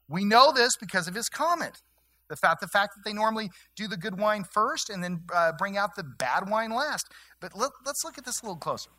We 0.08 0.24
know 0.24 0.52
this 0.52 0.76
because 0.76 1.06
of 1.06 1.14
his 1.14 1.28
comment. 1.28 1.82
The 2.28 2.36
fact, 2.36 2.60
the 2.60 2.68
fact 2.68 2.94
that 2.94 3.08
they 3.08 3.14
normally 3.14 3.50
do 3.76 3.88
the 3.88 3.96
good 3.96 4.18
wine 4.18 4.44
first 4.44 4.90
and 4.90 5.02
then 5.02 5.22
uh, 5.34 5.52
bring 5.58 5.76
out 5.76 5.96
the 5.96 6.04
bad 6.04 6.48
wine 6.48 6.70
last. 6.70 7.06
But 7.40 7.56
let, 7.56 7.70
let's 7.86 8.04
look 8.04 8.18
at 8.18 8.24
this 8.24 8.40
a 8.42 8.44
little 8.44 8.56
closer. 8.56 8.90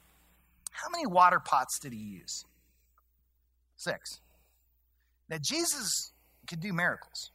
How 0.72 0.90
many 0.90 1.06
water 1.06 1.40
pots 1.40 1.80
did 1.80 1.94
he 1.94 2.00
use? 2.00 2.46
Six. 3.78 4.22
Now, 5.30 5.38
Jesus 5.42 6.12
could 6.48 6.60
do 6.60 6.74
miracles. 6.74 7.32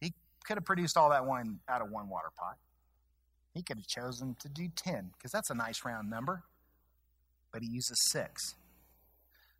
He 0.00 0.12
could 0.46 0.56
have 0.56 0.64
produced 0.64 0.96
all 0.96 1.10
that 1.10 1.26
wine 1.26 1.58
out 1.68 1.82
of 1.82 1.90
one 1.90 2.08
water 2.08 2.28
pot. 2.38 2.56
He 3.52 3.62
could 3.62 3.78
have 3.78 3.86
chosen 3.86 4.36
to 4.40 4.48
do 4.48 4.68
10, 4.74 5.10
because 5.16 5.30
that's 5.30 5.50
a 5.50 5.54
nice 5.54 5.84
round 5.84 6.08
number. 6.08 6.44
But 7.52 7.62
he 7.62 7.68
uses 7.68 7.98
six. 8.10 8.54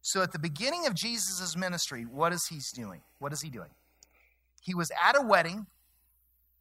So 0.00 0.22
at 0.22 0.32
the 0.32 0.38
beginning 0.38 0.86
of 0.86 0.94
Jesus' 0.94 1.56
ministry, 1.56 2.02
what 2.02 2.32
is 2.32 2.46
he 2.46 2.58
doing? 2.74 3.02
What 3.18 3.32
is 3.32 3.42
he 3.42 3.50
doing? 3.50 3.70
He 4.62 4.74
was 4.74 4.90
at 4.90 5.16
a 5.16 5.22
wedding 5.22 5.66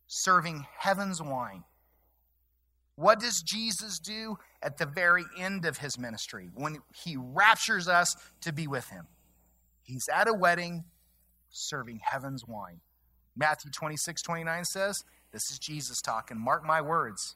serving 0.07 0.65
heaven's 0.77 1.21
wine. 1.21 1.63
What 2.95 3.19
does 3.19 3.41
Jesus 3.41 3.97
do 3.97 4.37
at 4.61 4.77
the 4.77 4.85
very 4.85 5.23
end 5.37 5.65
of 5.65 5.77
his 5.77 5.97
ministry 5.97 6.49
when 6.53 6.79
he 7.03 7.15
raptures 7.17 7.87
us 7.87 8.15
to 8.41 8.51
be 8.51 8.67
with 8.67 8.89
him? 8.89 9.07
He's 9.83 10.07
at 10.13 10.27
a 10.27 10.33
wedding 10.33 10.83
serving 11.49 12.01
heaven's 12.03 12.45
wine. 12.45 12.81
Matthew 13.35 13.71
26, 13.71 14.21
29 14.21 14.65
says, 14.65 15.03
This 15.31 15.49
is 15.51 15.59
Jesus 15.59 16.01
talking. 16.01 16.37
Mark 16.37 16.65
my 16.65 16.81
words. 16.81 17.35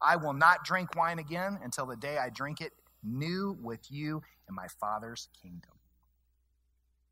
I 0.00 0.16
will 0.16 0.32
not 0.32 0.64
drink 0.64 0.94
wine 0.96 1.18
again 1.18 1.58
until 1.62 1.86
the 1.86 1.96
day 1.96 2.18
I 2.18 2.30
drink 2.30 2.60
it 2.60 2.72
new 3.02 3.56
with 3.62 3.80
you 3.90 4.22
in 4.48 4.54
my 4.54 4.66
Father's 4.80 5.28
kingdom. 5.42 5.72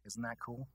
Isn't 0.07 0.23
that 0.23 0.39
cool? 0.45 0.69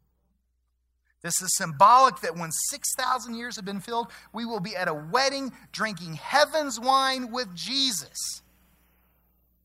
This 1.22 1.42
is 1.42 1.56
symbolic 1.56 2.20
that 2.22 2.36
when 2.36 2.52
6,000 2.52 3.36
years 3.36 3.56
have 3.56 3.66
been 3.66 3.80
filled, 3.80 4.12
we 4.34 4.46
will 4.46 4.60
be 4.60 4.76
at 4.76 4.88
a 4.88 4.94
wedding 4.94 5.52
drinking 5.72 6.16
heaven's 6.16 6.80
wine 6.80 7.32
with 7.32 7.54
Jesus. 7.56 8.42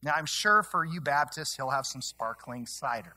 Now, 0.02 0.12
I'm 0.14 0.26
sure 0.26 0.62
for 0.62 0.84
you 0.84 1.00
Baptists, 1.00 1.56
he'll 1.56 1.70
have 1.70 1.86
some 1.86 2.02
sparkling 2.02 2.66
cider. 2.66 3.14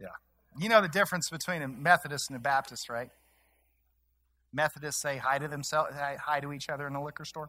yeah. 0.00 0.06
You 0.58 0.68
know 0.68 0.80
the 0.80 0.88
difference 0.88 1.30
between 1.30 1.62
a 1.62 1.68
Methodist 1.68 2.30
and 2.30 2.36
a 2.36 2.40
Baptist, 2.40 2.88
right? 2.88 3.10
Methodists 4.52 5.00
say 5.00 5.16
hi 5.16 5.38
to 5.38 5.46
themselves, 5.46 5.92
hi 5.94 6.40
to 6.40 6.52
each 6.52 6.68
other 6.68 6.86
in 6.86 6.94
a 6.94 7.04
liquor 7.04 7.24
store. 7.24 7.48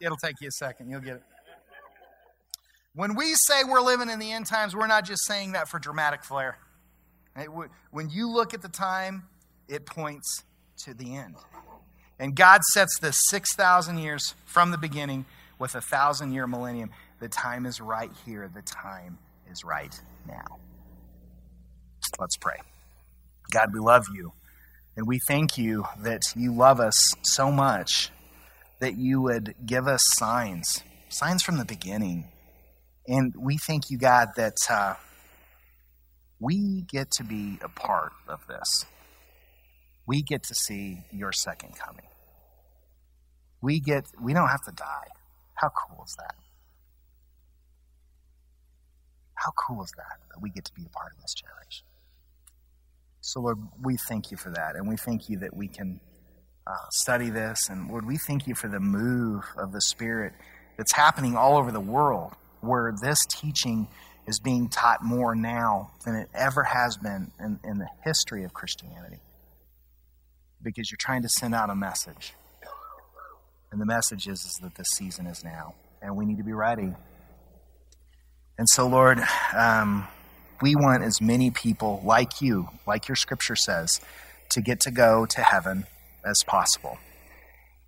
It'll 0.00 0.16
take 0.18 0.36
you 0.40 0.48
a 0.48 0.52
second. 0.52 0.90
You'll 0.90 1.00
get 1.00 1.16
it. 1.16 1.22
When 2.94 3.16
we 3.16 3.34
say 3.34 3.64
we're 3.64 3.80
living 3.80 4.10
in 4.10 4.18
the 4.18 4.30
end 4.32 4.46
times, 4.46 4.76
we're 4.76 4.86
not 4.86 5.04
just 5.04 5.24
saying 5.26 5.52
that 5.52 5.68
for 5.68 5.78
dramatic 5.78 6.24
flair. 6.24 6.58
When 7.90 8.10
you 8.10 8.28
look 8.28 8.54
at 8.54 8.62
the 8.62 8.68
time, 8.68 9.24
it 9.68 9.86
points 9.86 10.44
to 10.84 10.94
the 10.94 11.16
end. 11.16 11.36
And 12.18 12.34
God 12.34 12.62
sets 12.72 12.98
the 13.00 13.12
6,000 13.12 13.98
years 13.98 14.34
from 14.44 14.72
the 14.72 14.78
beginning 14.78 15.24
with 15.58 15.74
a 15.74 15.80
thousand 15.80 16.32
year 16.32 16.46
millennium. 16.46 16.90
The 17.20 17.28
time 17.28 17.66
is 17.66 17.80
right 17.80 18.10
here. 18.26 18.50
The 18.52 18.62
time 18.62 19.18
is 19.50 19.64
right 19.64 19.94
now. 20.26 20.58
Let's 22.18 22.36
pray. 22.36 22.56
God, 23.50 23.72
we 23.72 23.80
love 23.80 24.06
you. 24.14 24.32
And 24.96 25.06
we 25.06 25.20
thank 25.28 25.56
you 25.56 25.84
that 26.00 26.22
you 26.34 26.52
love 26.52 26.80
us 26.80 26.96
so 27.22 27.52
much 27.52 28.10
that 28.80 28.96
you 28.96 29.20
would 29.22 29.54
give 29.64 29.86
us 29.86 30.00
signs, 30.16 30.82
signs 31.08 31.42
from 31.42 31.58
the 31.58 31.64
beginning. 31.64 32.28
And 33.06 33.32
we 33.36 33.58
thank 33.58 33.90
you, 33.90 33.98
God, 33.98 34.28
that 34.36 34.56
uh, 34.68 34.94
we 36.40 36.84
get 36.90 37.10
to 37.12 37.24
be 37.24 37.58
a 37.62 37.68
part 37.68 38.12
of 38.28 38.40
this. 38.48 38.84
We 40.06 40.22
get 40.22 40.42
to 40.44 40.54
see 40.54 41.04
your 41.12 41.32
second 41.32 41.76
coming. 41.76 42.06
We 43.60 43.80
get, 43.80 44.04
we 44.20 44.32
don't 44.34 44.48
have 44.48 44.62
to 44.62 44.72
die. 44.72 45.08
How 45.54 45.68
cool 45.68 46.04
is 46.04 46.16
that? 46.18 46.34
How 49.38 49.52
cool 49.52 49.82
is 49.82 49.90
that 49.96 50.18
that 50.30 50.42
we 50.42 50.50
get 50.50 50.64
to 50.64 50.72
be 50.74 50.82
a 50.84 50.88
part 50.88 51.12
of 51.14 51.22
this 51.22 51.34
generation? 51.34 51.86
So, 53.20 53.40
Lord, 53.40 53.58
we 53.82 53.96
thank 54.08 54.30
you 54.30 54.36
for 54.36 54.50
that. 54.50 54.74
And 54.74 54.88
we 54.88 54.96
thank 54.96 55.28
you 55.28 55.38
that 55.40 55.54
we 55.54 55.68
can 55.68 56.00
uh, 56.66 56.72
study 56.90 57.30
this. 57.30 57.68
And 57.68 57.90
Lord, 57.90 58.06
we 58.06 58.16
thank 58.16 58.46
you 58.46 58.54
for 58.54 58.68
the 58.68 58.80
move 58.80 59.44
of 59.56 59.72
the 59.72 59.80
Spirit 59.80 60.32
that's 60.76 60.92
happening 60.92 61.36
all 61.36 61.56
over 61.56 61.70
the 61.70 61.80
world, 61.80 62.32
where 62.60 62.92
this 63.02 63.18
teaching 63.30 63.88
is 64.26 64.38
being 64.40 64.68
taught 64.68 65.02
more 65.02 65.34
now 65.34 65.90
than 66.04 66.14
it 66.14 66.28
ever 66.34 66.62
has 66.62 66.96
been 66.96 67.30
in, 67.40 67.58
in 67.64 67.78
the 67.78 67.88
history 68.04 68.44
of 68.44 68.52
Christianity. 68.52 69.20
Because 70.62 70.90
you're 70.90 70.98
trying 71.00 71.22
to 71.22 71.28
send 71.28 71.54
out 71.54 71.70
a 71.70 71.74
message. 71.74 72.34
And 73.70 73.80
the 73.80 73.86
message 73.86 74.26
is, 74.26 74.40
is 74.40 74.58
that 74.62 74.74
this 74.74 74.88
season 74.96 75.26
is 75.26 75.44
now, 75.44 75.74
and 76.02 76.16
we 76.16 76.24
need 76.24 76.38
to 76.38 76.44
be 76.44 76.52
ready. 76.52 76.94
And 78.58 78.68
so, 78.68 78.88
Lord, 78.88 79.20
um, 79.56 80.08
we 80.60 80.74
want 80.74 81.04
as 81.04 81.20
many 81.20 81.50
people 81.52 82.02
like 82.04 82.42
you, 82.42 82.68
like 82.86 83.06
your 83.06 83.14
scripture 83.14 83.54
says, 83.54 84.00
to 84.50 84.60
get 84.60 84.80
to 84.80 84.90
go 84.90 85.26
to 85.26 85.40
heaven 85.42 85.86
as 86.24 86.42
possible. 86.44 86.98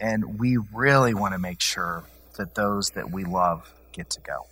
And 0.01 0.39
we 0.39 0.57
really 0.73 1.13
want 1.13 1.35
to 1.35 1.39
make 1.39 1.61
sure 1.61 2.05
that 2.39 2.55
those 2.55 2.87
that 2.95 3.11
we 3.11 3.25
love 3.25 3.73
get 3.93 4.11
to 4.11 4.21
go. 4.21 4.47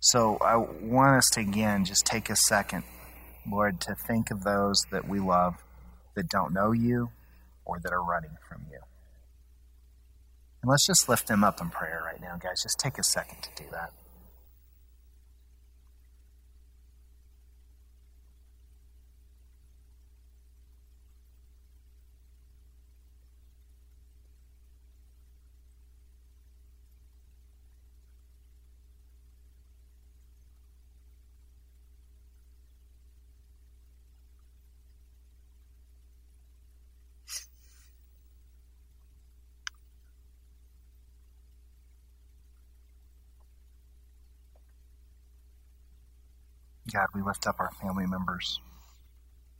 So 0.00 0.38
I 0.38 0.56
want 0.56 1.16
us 1.16 1.28
to 1.34 1.40
again 1.40 1.84
just 1.84 2.04
take 2.06 2.30
a 2.30 2.36
second, 2.36 2.84
Lord, 3.48 3.80
to 3.82 3.94
think 4.06 4.30
of 4.30 4.42
those 4.42 4.80
that 4.90 5.06
we 5.06 5.20
love 5.20 5.54
that 6.14 6.28
don't 6.28 6.52
know 6.52 6.72
you 6.72 7.10
or 7.64 7.78
that 7.80 7.92
are 7.92 8.02
running 8.02 8.36
from 8.48 8.62
you. 8.70 8.80
And 10.62 10.70
let's 10.70 10.86
just 10.86 11.08
lift 11.08 11.26
them 11.26 11.44
up 11.44 11.60
in 11.60 11.68
prayer 11.68 12.02
right 12.04 12.20
now, 12.20 12.36
guys. 12.36 12.62
Just 12.62 12.78
take 12.78 12.98
a 12.98 13.04
second 13.04 13.42
to 13.42 13.62
do 13.62 13.68
that. 13.70 13.92
God, 46.94 47.08
we 47.12 47.22
lift 47.22 47.48
up 47.48 47.56
our 47.58 47.72
family 47.82 48.06
members, 48.06 48.60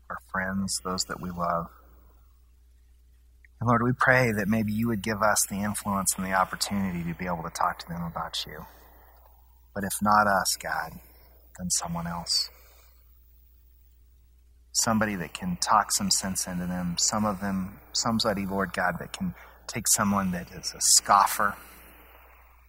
our 0.08 0.18
friends, 0.30 0.80
those 0.84 1.02
that 1.08 1.20
we 1.20 1.30
love. 1.30 1.66
And 3.60 3.66
Lord, 3.66 3.82
we 3.82 3.90
pray 3.92 4.30
that 4.30 4.46
maybe 4.46 4.72
you 4.72 4.86
would 4.86 5.02
give 5.02 5.20
us 5.20 5.44
the 5.50 5.56
influence 5.56 6.14
and 6.16 6.24
the 6.24 6.32
opportunity 6.32 7.02
to 7.02 7.18
be 7.18 7.26
able 7.26 7.42
to 7.42 7.50
talk 7.50 7.80
to 7.80 7.88
them 7.88 8.04
about 8.04 8.44
you. 8.46 8.66
But 9.74 9.82
if 9.82 9.94
not 10.00 10.28
us, 10.28 10.56
God, 10.62 10.92
then 11.58 11.70
someone 11.70 12.06
else. 12.06 12.50
Somebody 14.70 15.16
that 15.16 15.34
can 15.34 15.56
talk 15.56 15.90
some 15.90 16.12
sense 16.12 16.46
into 16.46 16.66
them. 16.66 16.94
Some 16.98 17.24
of 17.24 17.40
them, 17.40 17.80
somebody, 17.92 18.46
Lord 18.46 18.72
God, 18.72 19.00
that 19.00 19.12
can 19.12 19.34
take 19.66 19.88
someone 19.88 20.30
that 20.30 20.52
is 20.52 20.72
a 20.72 20.80
scoffer, 20.80 21.56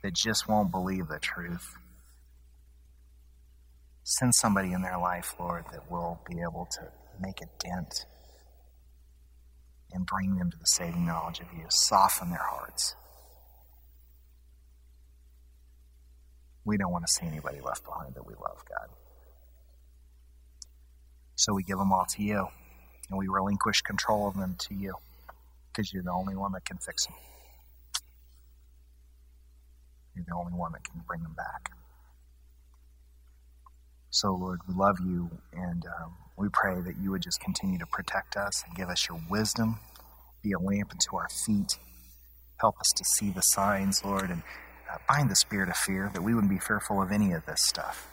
that 0.01 0.15
just 0.15 0.47
won't 0.49 0.71
believe 0.71 1.07
the 1.07 1.19
truth 1.19 1.67
Send 4.07 4.35
somebody 4.35 4.71
in 4.71 4.83
their 4.83 4.99
life, 4.99 5.33
Lord, 5.39 5.65
that 5.71 5.89
will 5.89 6.21
be 6.29 6.39
able 6.39 6.67
to 6.73 6.91
make 7.19 7.41
a 7.41 7.47
dent 7.57 8.05
and 9.91 10.05
bring 10.05 10.35
them 10.35 10.51
to 10.51 10.57
the 10.57 10.67
saving 10.67 11.07
knowledge 11.07 11.39
of 11.39 11.47
you. 11.57 11.65
Soften 11.69 12.29
their 12.29 12.37
hearts. 12.37 12.93
We 16.63 16.77
don't 16.77 16.91
want 16.91 17.07
to 17.07 17.11
see 17.11 17.25
anybody 17.25 17.61
left 17.61 17.83
behind 17.83 18.13
that 18.13 18.27
we 18.27 18.35
love, 18.35 18.63
God. 18.69 18.89
So 21.35 21.55
we 21.55 21.63
give 21.63 21.79
them 21.79 21.91
all 21.91 22.05
to 22.15 22.21
you, 22.21 22.47
and 23.09 23.17
we 23.17 23.27
relinquish 23.27 23.81
control 23.81 24.27
of 24.27 24.37
them 24.37 24.55
to 24.69 24.75
you 24.75 24.93
because 25.71 25.91
you're 25.91 26.03
the 26.03 26.11
only 26.11 26.35
one 26.35 26.51
that 26.51 26.63
can 26.63 26.77
fix 26.77 27.07
them. 27.07 27.15
You're 30.15 30.25
the 30.27 30.35
only 30.35 30.53
one 30.53 30.73
that 30.73 30.83
can 30.83 31.01
bring 31.07 31.23
them 31.23 31.33
back. 31.33 31.71
So, 34.15 34.31
Lord, 34.33 34.61
we 34.65 34.73
love 34.73 34.95
you, 35.05 35.29
and 35.51 35.83
um, 35.99 36.13
we 36.37 36.47
pray 36.47 36.79
that 36.79 36.95
you 37.03 37.11
would 37.11 37.21
just 37.21 37.41
continue 37.41 37.77
to 37.79 37.85
protect 37.85 38.37
us 38.37 38.63
and 38.65 38.73
give 38.73 38.87
us 38.87 39.09
your 39.09 39.19
wisdom, 39.29 39.79
be 40.41 40.53
a 40.53 40.57
lamp 40.57 40.91
unto 40.91 41.17
our 41.17 41.27
feet. 41.45 41.77
Help 42.61 42.79
us 42.79 42.93
to 42.95 43.03
see 43.03 43.29
the 43.31 43.41
signs, 43.41 44.05
Lord, 44.05 44.29
and 44.31 44.41
uh, 44.89 44.99
bind 45.09 45.29
the 45.29 45.35
spirit 45.35 45.67
of 45.67 45.75
fear 45.75 46.11
that 46.13 46.21
we 46.21 46.33
wouldn't 46.33 46.49
be 46.49 46.59
fearful 46.59 47.01
of 47.01 47.11
any 47.11 47.33
of 47.33 47.45
this 47.45 47.59
stuff. 47.59 48.07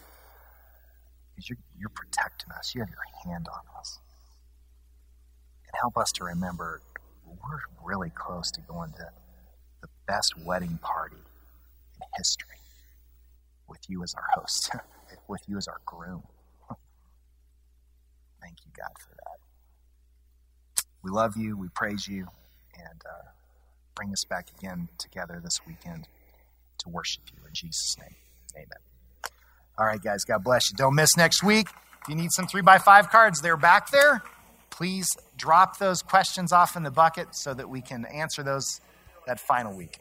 Because 1.30 1.48
you're, 1.48 1.58
you're 1.78 1.94
protecting 1.94 2.50
us, 2.50 2.74
you 2.74 2.80
have 2.80 2.90
your 2.90 3.32
hand 3.32 3.46
on 3.46 3.60
us. 3.78 4.00
And 5.68 5.78
help 5.80 5.96
us 5.96 6.10
to 6.16 6.24
remember 6.24 6.82
we're 7.24 7.60
really 7.84 8.10
close 8.10 8.50
to 8.50 8.60
going 8.62 8.90
to 8.94 9.06
the 9.82 9.88
best 10.08 10.34
wedding 10.44 10.80
party 10.82 11.14
in 11.14 12.08
history 12.18 12.58
with 13.68 13.88
you 13.88 14.02
as 14.02 14.12
our 14.14 14.26
host, 14.34 14.70
with 15.28 15.42
you 15.46 15.56
as 15.56 15.68
our 15.68 15.80
groom. 15.84 16.22
Thank 18.40 18.56
you, 18.64 18.72
God, 18.76 18.92
for 18.98 19.14
that. 19.14 20.82
We 21.02 21.10
love 21.10 21.36
you, 21.36 21.56
we 21.56 21.68
praise 21.68 22.06
you, 22.08 22.26
and 22.76 23.02
uh, 23.06 23.30
bring 23.94 24.10
us 24.12 24.24
back 24.24 24.48
again 24.58 24.88
together 24.98 25.40
this 25.42 25.60
weekend 25.66 26.08
to 26.78 26.88
worship 26.88 27.22
you. 27.32 27.38
In 27.46 27.52
Jesus' 27.52 27.96
name, 27.98 28.16
amen. 28.56 28.68
All 29.78 29.86
right, 29.86 30.02
guys, 30.02 30.24
God 30.24 30.44
bless 30.44 30.70
you. 30.70 30.76
Don't 30.76 30.94
miss 30.94 31.16
next 31.16 31.42
week. 31.42 31.68
If 32.02 32.08
you 32.08 32.14
need 32.14 32.30
some 32.32 32.46
three 32.46 32.62
by 32.62 32.78
five 32.78 33.10
cards, 33.10 33.40
they're 33.40 33.56
back 33.56 33.90
there. 33.90 34.22
Please 34.70 35.08
drop 35.36 35.78
those 35.78 36.02
questions 36.02 36.52
off 36.52 36.76
in 36.76 36.82
the 36.82 36.90
bucket 36.90 37.28
so 37.34 37.54
that 37.54 37.68
we 37.68 37.80
can 37.80 38.04
answer 38.06 38.42
those 38.42 38.80
that 39.26 39.38
final 39.38 39.74
week. 39.76 39.98